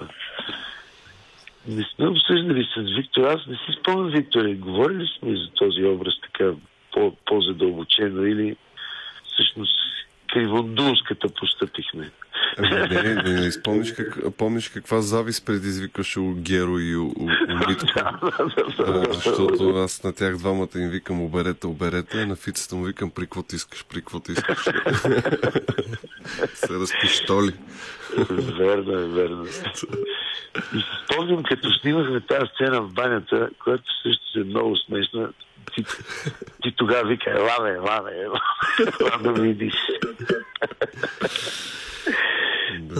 [1.68, 3.22] не сме обсъждали с Виктор.
[3.22, 6.52] Аз не си спомням, Виктор, говорили сме за този образ така
[6.92, 8.56] по- по-задълбочено или
[9.32, 9.78] всъщност
[10.36, 12.10] кривондулската постъпихме.
[12.58, 17.06] Ами, не, не, не, не спомниш, как, помниш каква завист предизвикаше у Геро и у,
[17.06, 17.86] у, у Митко?
[17.96, 23.10] А, защото аз на тях двамата им викам оберете, оберете, а на Фицата му викам
[23.10, 24.64] при каквото искаш, при каквото искаш.
[26.54, 27.52] Се разпиштоли.
[28.58, 29.46] верно е, верно.
[30.74, 35.28] И си спомням, като снимахме тази сцена в банята, която също е много смешна,
[35.74, 35.84] ти,
[36.62, 38.40] ти тогава вика, ела бе, ела бе, ела,
[39.00, 39.74] ела да видиш.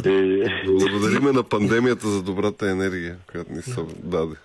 [0.07, 4.37] Е, Благодариме на пандемията за добрата енергия, която ни се даде.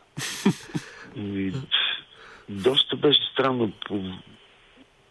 [2.49, 3.71] Доста беше странно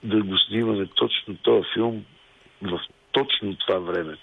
[0.02, 2.04] да го снимаме точно този филм
[2.62, 2.80] в
[3.12, 4.16] точно това време.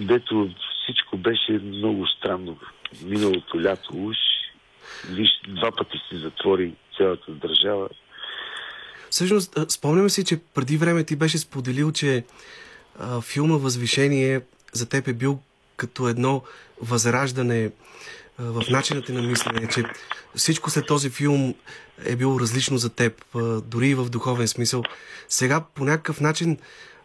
[0.00, 0.50] Дето
[0.82, 2.58] всичко беше много странно.
[3.02, 4.16] Миналото лято уж,
[5.10, 7.88] виж, два пъти се затвори цялата държава.
[9.10, 12.24] Всъщност, а, спомняме си, че преди време ти беше споделил, че
[12.98, 14.40] а, филма Възвишение
[14.72, 15.38] за теб е бил
[15.76, 16.42] като едно
[16.80, 17.70] възраждане
[18.38, 19.84] а, в начината на мислене, че
[20.34, 21.54] всичко след този филм
[22.04, 24.82] е било различно за теб, а, дори и в духовен смисъл.
[25.28, 26.58] Сега по някакъв начин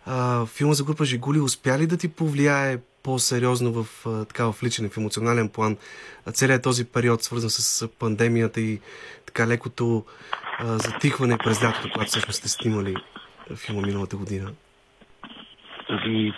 [0.06, 2.78] а, филма за група Жигули успя ли да ти повлияе
[3.10, 3.86] по-сериозно в,
[4.27, 5.77] така, в личен, в емоционален план
[6.31, 8.80] целият този период, свързан с пандемията и
[9.27, 10.06] така лекото
[10.60, 12.94] а, затихване през лятото, когато всъщност сте снимали
[13.65, 14.48] филма миналата година?
[15.90, 16.34] Ами,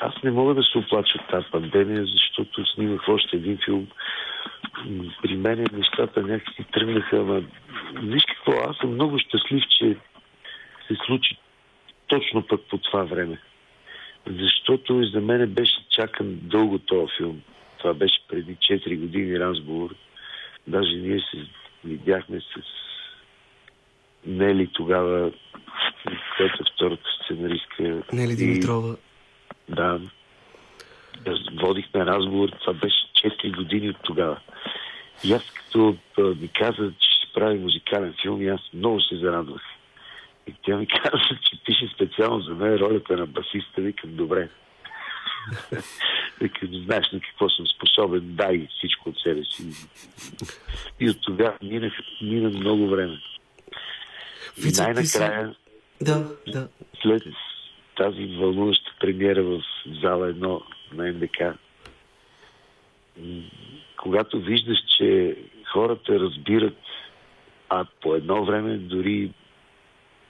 [0.00, 3.86] аз не мога да се оплача от тази пандемия, защото снимах още един филм.
[5.22, 7.42] При мен нещата някакси тръгнаха, ама
[8.02, 9.96] виж какво, аз съм много щастлив, че
[10.86, 11.36] се случи
[12.06, 13.38] точно пък по това време.
[14.26, 17.42] Защото и за мен беше чакан дълго този филм.
[17.78, 19.94] Това беше преди 4 години разговор.
[20.66, 21.46] Даже ние се
[21.84, 22.44] видяхме с
[24.26, 25.32] Нели тогава,
[26.36, 28.02] която е втората сценаристка.
[28.12, 28.96] Нели И- Димитрова.
[29.68, 30.00] да.
[31.26, 32.48] Раз- Водихме разговор.
[32.60, 34.40] Това беше 4 години от тогава.
[35.24, 39.62] И аз като ми каза, че ще прави музикален филм, и аз много се зарадвах.
[40.46, 43.80] И тя ми каза, че пише специално за мен ролята на басиста.
[43.80, 44.48] Викам, добре.
[46.40, 49.86] Викам, знаеш на какво съм способен, дай всичко от себе си.
[51.00, 51.92] И от тогава минах,
[52.22, 53.18] мина много време.
[54.58, 55.54] И най-накрая,
[56.02, 56.68] Да, да.
[57.02, 57.22] след
[57.96, 59.62] тази вълнуваща премиера в
[60.02, 60.62] зала 1
[60.92, 61.58] на НДК,
[63.96, 65.36] когато виждаш, че
[65.72, 66.78] хората разбират,
[67.68, 69.30] а по едно време дори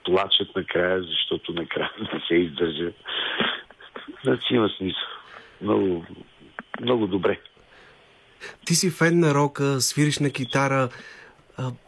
[0.05, 2.91] плачат накрая, защото накрая не се издържа,
[4.23, 5.07] значи има смисъл.
[5.61, 6.05] Много,
[6.81, 7.39] много добре.
[8.65, 10.89] Ти си фен на рока, свириш на китара.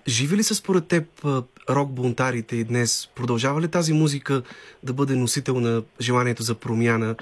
[0.08, 1.06] Живи ли са според теб
[1.70, 3.10] рок-бунтарите и днес?
[3.16, 4.42] Продължава ли тази музика
[4.84, 7.16] да бъде носител на желанието за промяна?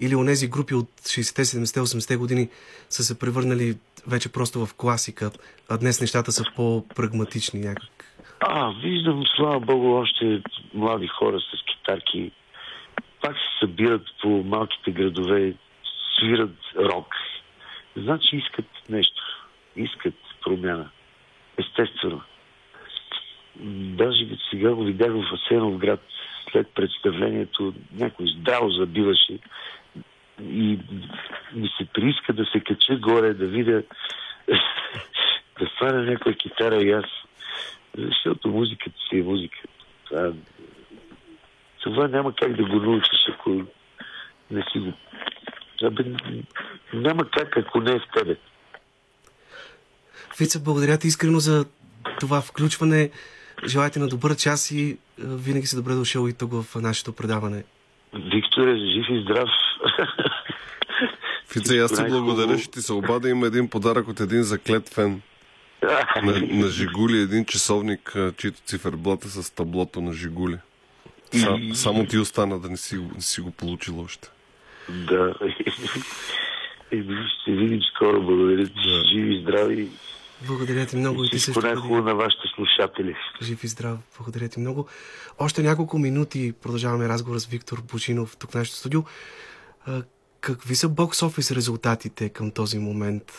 [0.00, 2.48] Или онези групи от 60-те, 70-те, 80-те години
[2.90, 3.76] са се превърнали
[4.06, 5.30] вече просто в класика,
[5.68, 7.97] а днес нещата са по-прагматични някак?
[8.40, 10.42] А, виждам, слава Богу, още
[10.74, 12.30] млади хора с китарки.
[13.20, 15.54] Пак се събират по малките градове,
[16.18, 17.14] свират рок.
[17.96, 19.22] Значи искат нещо.
[19.76, 20.90] Искат промяна.
[21.58, 22.20] Естествено.
[23.96, 26.00] Даже сега го видях в Асенов град
[26.52, 27.74] след представлението.
[27.92, 29.38] Някой здраво забиваше
[30.42, 30.78] и
[31.54, 33.82] ми се прииска да се кача горе, да видя
[35.60, 37.04] да сваля някоя китара и аз.
[37.98, 39.58] Защото музиката си е музика.
[40.08, 40.32] Това,
[41.82, 43.50] това няма как да го научиш, ако
[44.50, 44.92] не си го...
[45.82, 46.04] Абе,
[46.92, 48.36] няма как, ако не е в тебе.
[50.36, 51.66] Фица, благодаря ти искрено за
[52.20, 53.10] това включване.
[53.66, 57.64] Желайте на добър час и винаги си добре дошъл и тук в нашето предаване.
[58.14, 59.48] Викторе, жив и здрав.
[61.52, 63.28] Фица, аз ти благодаря, ще ти се обада.
[63.28, 65.22] Има един подарък от един заклет фен.
[66.22, 70.58] На, на Жигули един часовник, чието циферблат е с таблото на Жигули.
[71.34, 74.28] Са, само ти остана да не си, не си го получил още.
[74.88, 75.34] Да.
[76.92, 77.02] И
[77.42, 78.22] ще видим скоро.
[78.22, 78.72] Благодаря ти.
[78.74, 79.04] Да.
[79.08, 79.88] Живи и здрави.
[80.46, 81.24] Благодаря ти много.
[81.24, 81.60] И ти също.
[81.60, 83.16] най-хубаво на вашите слушатели.
[83.42, 83.98] Жив и здрав.
[84.16, 84.88] Благодаря ти много.
[85.38, 89.02] Още няколко минути продължаваме разговор с Виктор Божинов тук в нашото студио.
[90.40, 93.32] Какви са бокс офис резултатите към този момент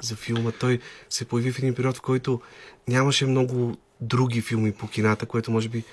[0.00, 0.52] за филма?
[0.52, 2.40] Той се появи в един период, в който
[2.88, 5.84] нямаше много други филми по кината, което може би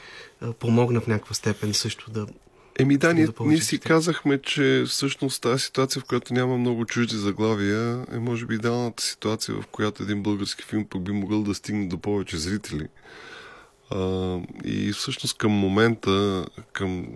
[0.60, 2.28] помогна в някаква степен също да
[2.80, 7.16] Еми да, ние, ние си казахме, че всъщност тази ситуация, в която няма много чужди
[7.16, 11.54] заглавия, е може би идеалната ситуация, в която един български филм пък би могъл да
[11.54, 12.88] стигне до повече зрители.
[13.90, 17.08] А, и всъщност към момента, към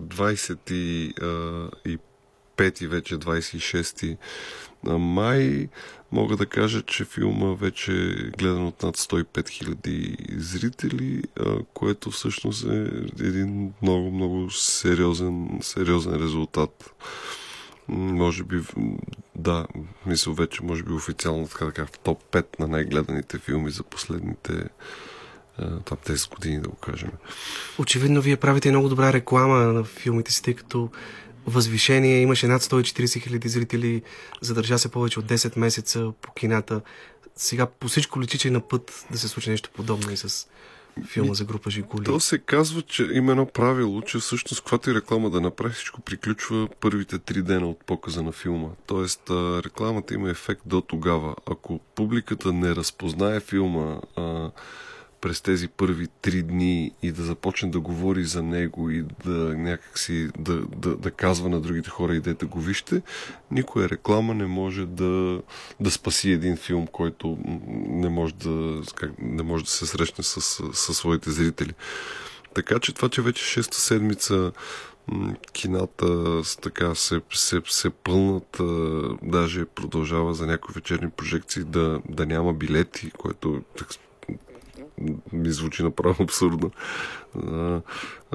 [0.00, 4.16] 25 и вече 26
[4.84, 5.68] май,
[6.12, 11.22] мога да кажа, че филма вече е гледан от над 105 000 зрители,
[11.74, 12.88] което всъщност е
[13.20, 16.90] един много, много сериозен, сериозен резултат.
[17.88, 18.60] Може би,
[19.36, 19.66] да,
[20.06, 23.82] мисля вече, може би официално така да кажа, в топ 5 на най-гледаните филми за
[23.82, 24.52] последните
[25.56, 27.10] там 10 години, да го кажем.
[27.78, 30.90] Очевидно, вие правите много добра реклама на филмите си, тъй като
[31.46, 32.20] възвишение.
[32.20, 34.02] Имаше над 140 хиляди зрители,
[34.40, 36.80] задържа се повече от 10 месеца по кината.
[37.36, 40.46] Сега по всичко личи, че е на път да се случи нещо подобно и с
[41.06, 42.04] филма за група Жигули.
[42.04, 46.00] То се казва, че има едно правило, че всъщност каквато и реклама да направи, всичко
[46.00, 48.68] приключва първите три дена от показа на филма.
[48.86, 49.22] Тоест,
[49.64, 51.34] рекламата има ефект до тогава.
[51.50, 54.00] Ако публиката не разпознае филма,
[55.22, 60.28] през тези първи три дни и да започне да говори за него и да някакси
[60.38, 63.02] да, да, да казва на другите хора идете го вижте,
[63.50, 65.42] никоя реклама не може да,
[65.80, 67.38] да спаси един филм, който
[67.88, 70.40] не може да, как, не може да се срещне с,
[70.72, 71.72] с своите зрители.
[72.54, 74.52] Така че това, че вече шеста седмица
[75.52, 78.60] кината така се, се, се пълнат,
[79.22, 83.62] даже продължава за някои вечерни прожекции да, да няма билети, което
[85.32, 86.70] ми звучи направо абсурдно.
[87.46, 87.80] А,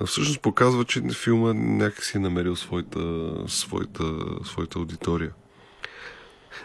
[0.06, 4.03] всъщност показва, че филма някакси е намерил своята, своята,
[4.44, 5.31] своята аудитория.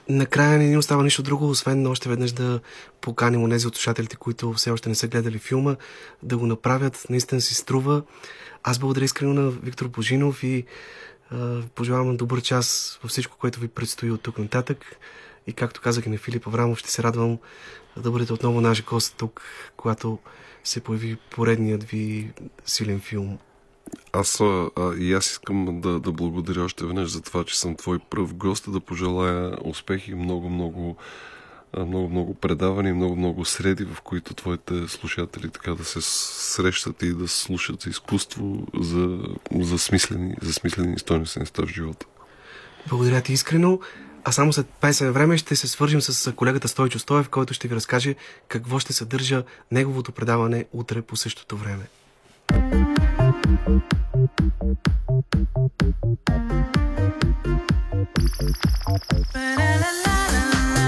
[0.08, 2.60] Накрая не ни остава нищо друго, освен още веднъж да
[3.00, 5.76] поканим онези от слушателите, които все още не са гледали филма,
[6.22, 7.06] да го направят.
[7.10, 8.02] Наистина си струва.
[8.62, 10.64] Аз благодаря искрено на Виктор Божинов и
[11.30, 14.78] а, пожелавам добър час във всичко, което ви предстои от тук нататък.
[15.46, 17.38] И както казах и на Филип Аврамов, ще се радвам
[17.96, 19.42] да бъдете отново наш гост тук,
[19.76, 20.18] когато
[20.64, 22.32] се появи поредният ви
[22.66, 23.38] силен филм.
[24.12, 27.98] Аз а, и аз искам да, да благодаря още веднъж за това, че съм твой
[27.98, 30.96] пръв гост, да пожелая успехи и много, много
[31.76, 37.02] много, много предавания и много, много среди, в които твоите слушатели така да се срещат
[37.02, 39.18] и да слушат изкуство за,
[39.60, 42.06] за смислени, за смислени стойности в живота.
[42.88, 43.78] Благодаря ти искрено.
[44.24, 47.74] А само след песен време ще се свържим с колегата Стойчо Стоев, който ще ви
[47.74, 48.14] разкаже
[48.48, 51.84] какво ще съдържа неговото предаване утре по същото време.
[60.72, 60.81] la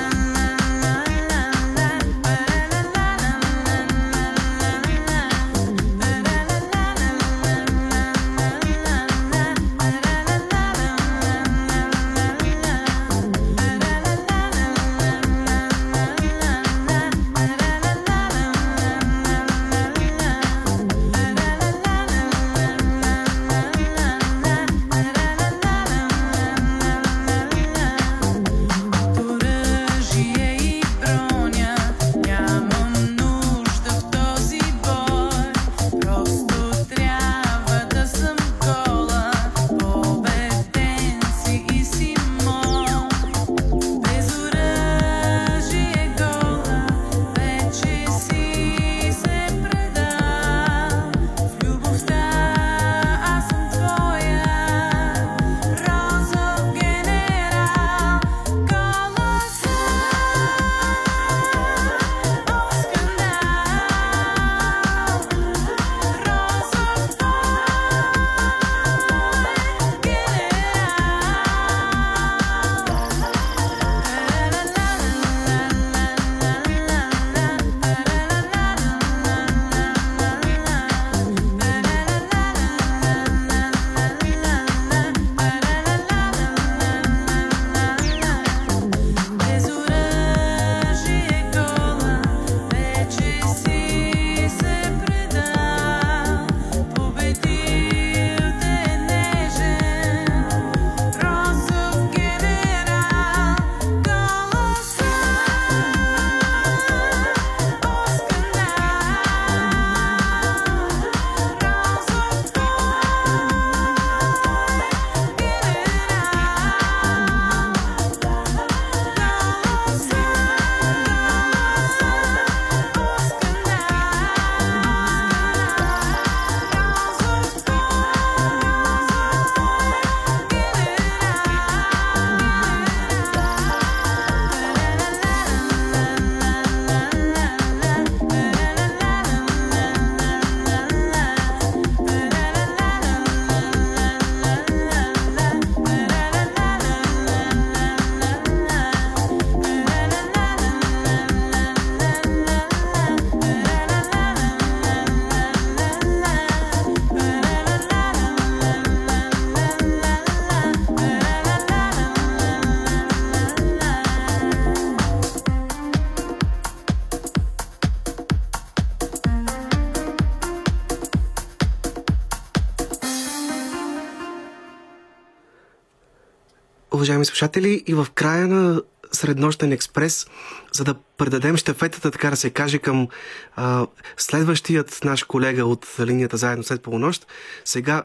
[177.35, 178.83] слушатели, и в края на
[179.13, 180.27] Среднощен експрес,
[180.73, 183.09] за да предадем щафетата, така да се каже, към
[183.57, 183.87] а,
[184.17, 187.27] следващият наш колега от линията Заедно след полунощ.
[187.65, 188.03] Сега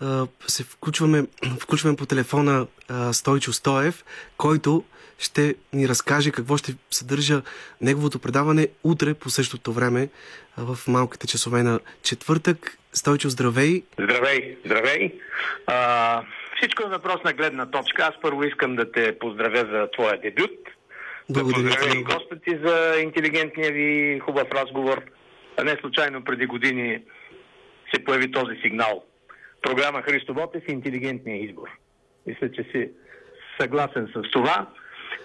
[0.00, 1.26] а, се включваме,
[1.60, 4.04] включваме по телефона а, Стойчо Стоев,
[4.36, 4.84] който
[5.18, 7.42] ще ни разкаже какво ще съдържа
[7.80, 10.08] неговото предаване утре по същото време
[10.56, 12.78] в малките часове на четвъртък.
[12.92, 13.82] Стойчо, здравей!
[13.98, 15.12] Здравей, здравей!
[15.66, 16.22] А,
[16.62, 18.02] всичко е въпрос на гледна точка.
[18.02, 20.58] Аз първо искам да те поздравя за твоя дебют.
[21.30, 25.02] Благодаря да поздравя и госта ти за интелигентния ви хубав разговор.
[25.56, 27.02] А не случайно преди години
[27.94, 29.04] се появи този сигнал.
[29.62, 31.68] Програма Христо Ботев и интелигентния избор.
[32.26, 32.90] Мисля, че си
[33.60, 34.66] съгласен с това.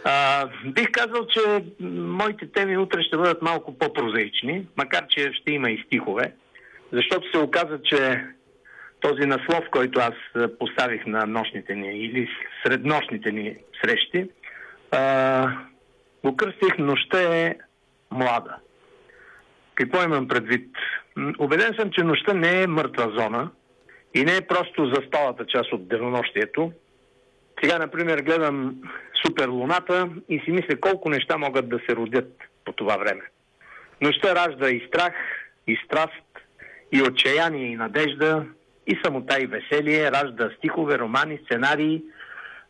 [0.04, 1.42] А, бих казал, че
[1.90, 6.34] моите теми утре ще бъдат малко по-прозаични, макар че ще има и стихове,
[6.92, 8.26] защото се оказа, че
[9.00, 10.14] този наслов, който аз
[10.60, 12.30] поставих на нощните ни или
[12.66, 14.30] среднощните ни срещи,
[14.92, 15.52] а,
[16.24, 17.56] го кръстих Нощта е
[18.12, 18.56] млада.
[19.76, 20.70] Какво имам предвид?
[21.16, 23.50] М, Убеден съм, че нощта не е мъртва зона
[24.14, 26.72] и не е просто заспалата част от денонощието.
[27.64, 28.76] Сега, например, гледам
[29.26, 32.34] Супер Луната и си мисля колко неща могат да се родят
[32.66, 33.22] по това време.
[34.02, 35.14] Нощта ражда и страх,
[35.68, 36.24] и страст,
[36.92, 38.46] и отчаяние, и надежда,
[38.88, 42.04] и самота, и веселие, ражда стихове, романи, сценарии.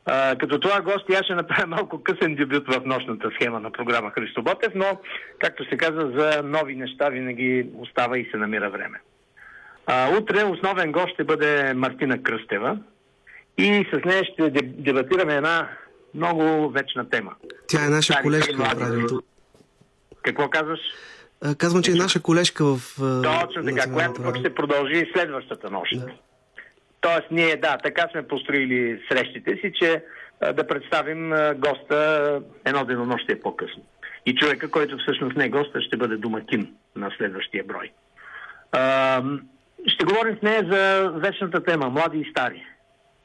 [0.05, 4.11] А, като това гости, аз ще направя малко късен дебют в нощната схема на програма
[4.11, 4.99] Христо Ботев, но,
[5.39, 8.99] както се казва, за нови неща винаги остава и се намира време.
[9.85, 12.77] А, утре основен гост ще бъде Мартина Кръстева
[13.57, 15.69] и с нея ще деб- дебатираме една
[16.13, 17.31] много вечна тема.
[17.67, 19.21] Тя е наша колежка в радиото.
[20.21, 20.79] Какво казваш?
[21.57, 22.77] Казвам, че е наша колежка в
[23.23, 25.99] Точно така, която пък ще продължи следващата нощ.
[25.99, 26.11] Да.
[27.01, 30.03] Тоест, ние, да, така сме построили срещите си, че
[30.53, 33.83] да представим госта едно денонощие по-късно.
[34.25, 37.91] И човека, който всъщност не е госта, ще бъде домакин на следващия брой.
[39.87, 42.65] Ще говорим с нея за вечната тема млади и стари.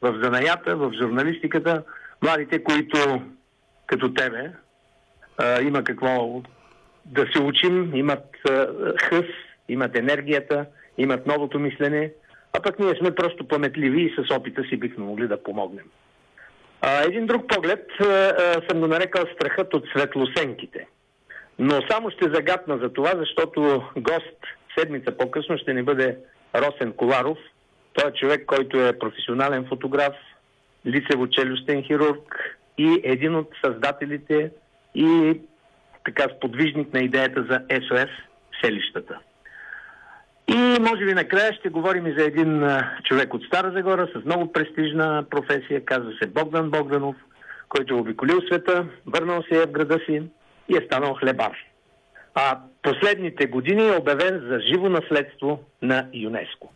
[0.03, 1.83] В занаята, в журналистиката,
[2.23, 3.23] младите, които
[3.87, 4.53] като тебе
[5.63, 6.43] има какво
[7.07, 8.25] да се учим, имат
[9.03, 9.27] хъс,
[9.69, 10.67] имат енергията,
[10.99, 12.13] имат новото мислене,
[12.53, 15.85] а пък ние сме просто паметливи и с опита си бихме могли да помогнем.
[17.05, 17.87] Един друг поглед
[18.69, 20.87] съм го нарекал страхът от светлосенките.
[21.59, 24.39] Но само ще загадна за това, защото гост
[24.79, 26.17] седмица по-късно ще ни бъде
[26.55, 27.39] Росен Коларов.
[27.93, 30.15] Той е човек, който е професионален фотограф,
[30.87, 34.51] лицево-челюстен хирург и един от създателите
[34.95, 35.41] и
[36.05, 38.11] така сподвижник на идеята за СОС
[38.65, 39.19] селищата.
[40.49, 42.65] И може би накрая ще говорим и за един
[43.05, 47.17] човек от Стара Загора с много престижна професия, казва се Богдан Богданов,
[47.69, 50.23] който е обиколил света, върнал се е в града си
[50.69, 51.53] и е станал хлебар.
[52.35, 56.73] А последните години е обявен за живо наследство на ЮНЕСКО.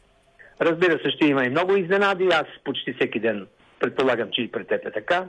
[0.61, 2.29] Разбира се, ще има и много изненади.
[2.33, 3.47] Аз почти всеки ден
[3.81, 5.25] предполагам, че и при теб е така.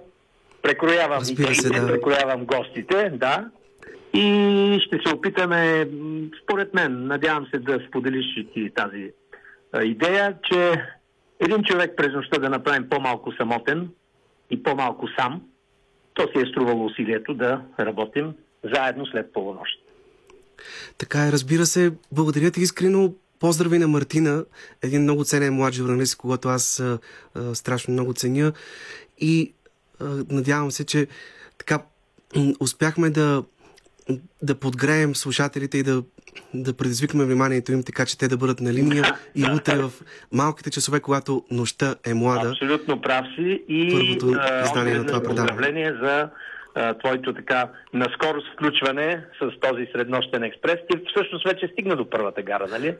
[0.62, 1.88] Прекроявам Разбира се, да.
[1.88, 3.50] прекроявам гостите, да.
[4.14, 5.90] И ще се опитаме,
[6.44, 9.12] според мен, надявам се да споделиш ти тази
[9.84, 10.82] идея, че
[11.40, 13.90] един човек през нощта да направим по-малко самотен
[14.50, 15.42] и по-малко сам,
[16.14, 19.74] то си е струвало усилието да работим заедно след полунощ.
[20.98, 21.92] Така е, разбира се.
[22.12, 23.14] Благодаря ти искрено.
[23.40, 24.46] Поздрави на Мартина,
[24.84, 27.00] един много ценен млад журналист, когато аз а,
[27.36, 28.54] а, страшно много ценя.
[29.20, 29.54] И
[30.00, 31.08] а, надявам се, че
[31.58, 31.80] така
[32.60, 33.44] успяхме да,
[34.42, 36.04] да подгреем слушателите и да,
[36.54, 39.92] да предизвикаме вниманието им, така че те да бъдат на линия и утре в
[40.32, 42.50] малките часове, когато нощта е млада.
[42.50, 45.94] Абсолютно прав си и Първото издание на това предаване.
[46.04, 46.30] за
[47.00, 50.78] твоето така наскоро включване с този среднощен експрес.
[50.90, 52.96] Ти всъщност вече стигна до първата гара, нали?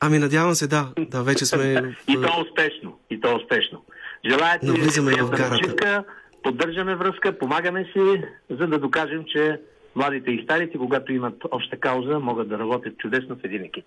[0.00, 0.88] Ами надявам се, да.
[0.98, 1.94] Да, вече сме...
[2.08, 2.98] И то успешно.
[3.10, 3.84] И то успешно.
[4.30, 6.04] Желая ти Навлизаме в гарата.
[6.42, 9.60] поддържаме връзка, помагаме си, за да докажем, че
[9.98, 13.84] младите и старите, когато имат обща кауза, могат да работят чудесно в един екип.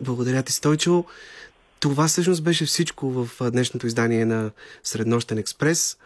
[0.00, 1.04] Благодаря ти, Стойчо.
[1.80, 4.50] Това всъщност беше всичко в днешното издание на
[4.82, 5.98] Среднощен експрес.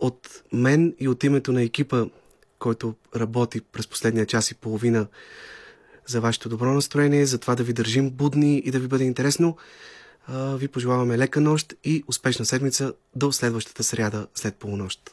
[0.00, 2.04] От мен и от името на екипа,
[2.58, 5.06] който работи през последния час и половина
[6.06, 9.56] за вашето добро настроение, за това да ви държим будни и да ви бъде интересно,
[10.56, 15.10] ви пожелаваме лека нощ и успешна седмица до следващата сряда след полунощ.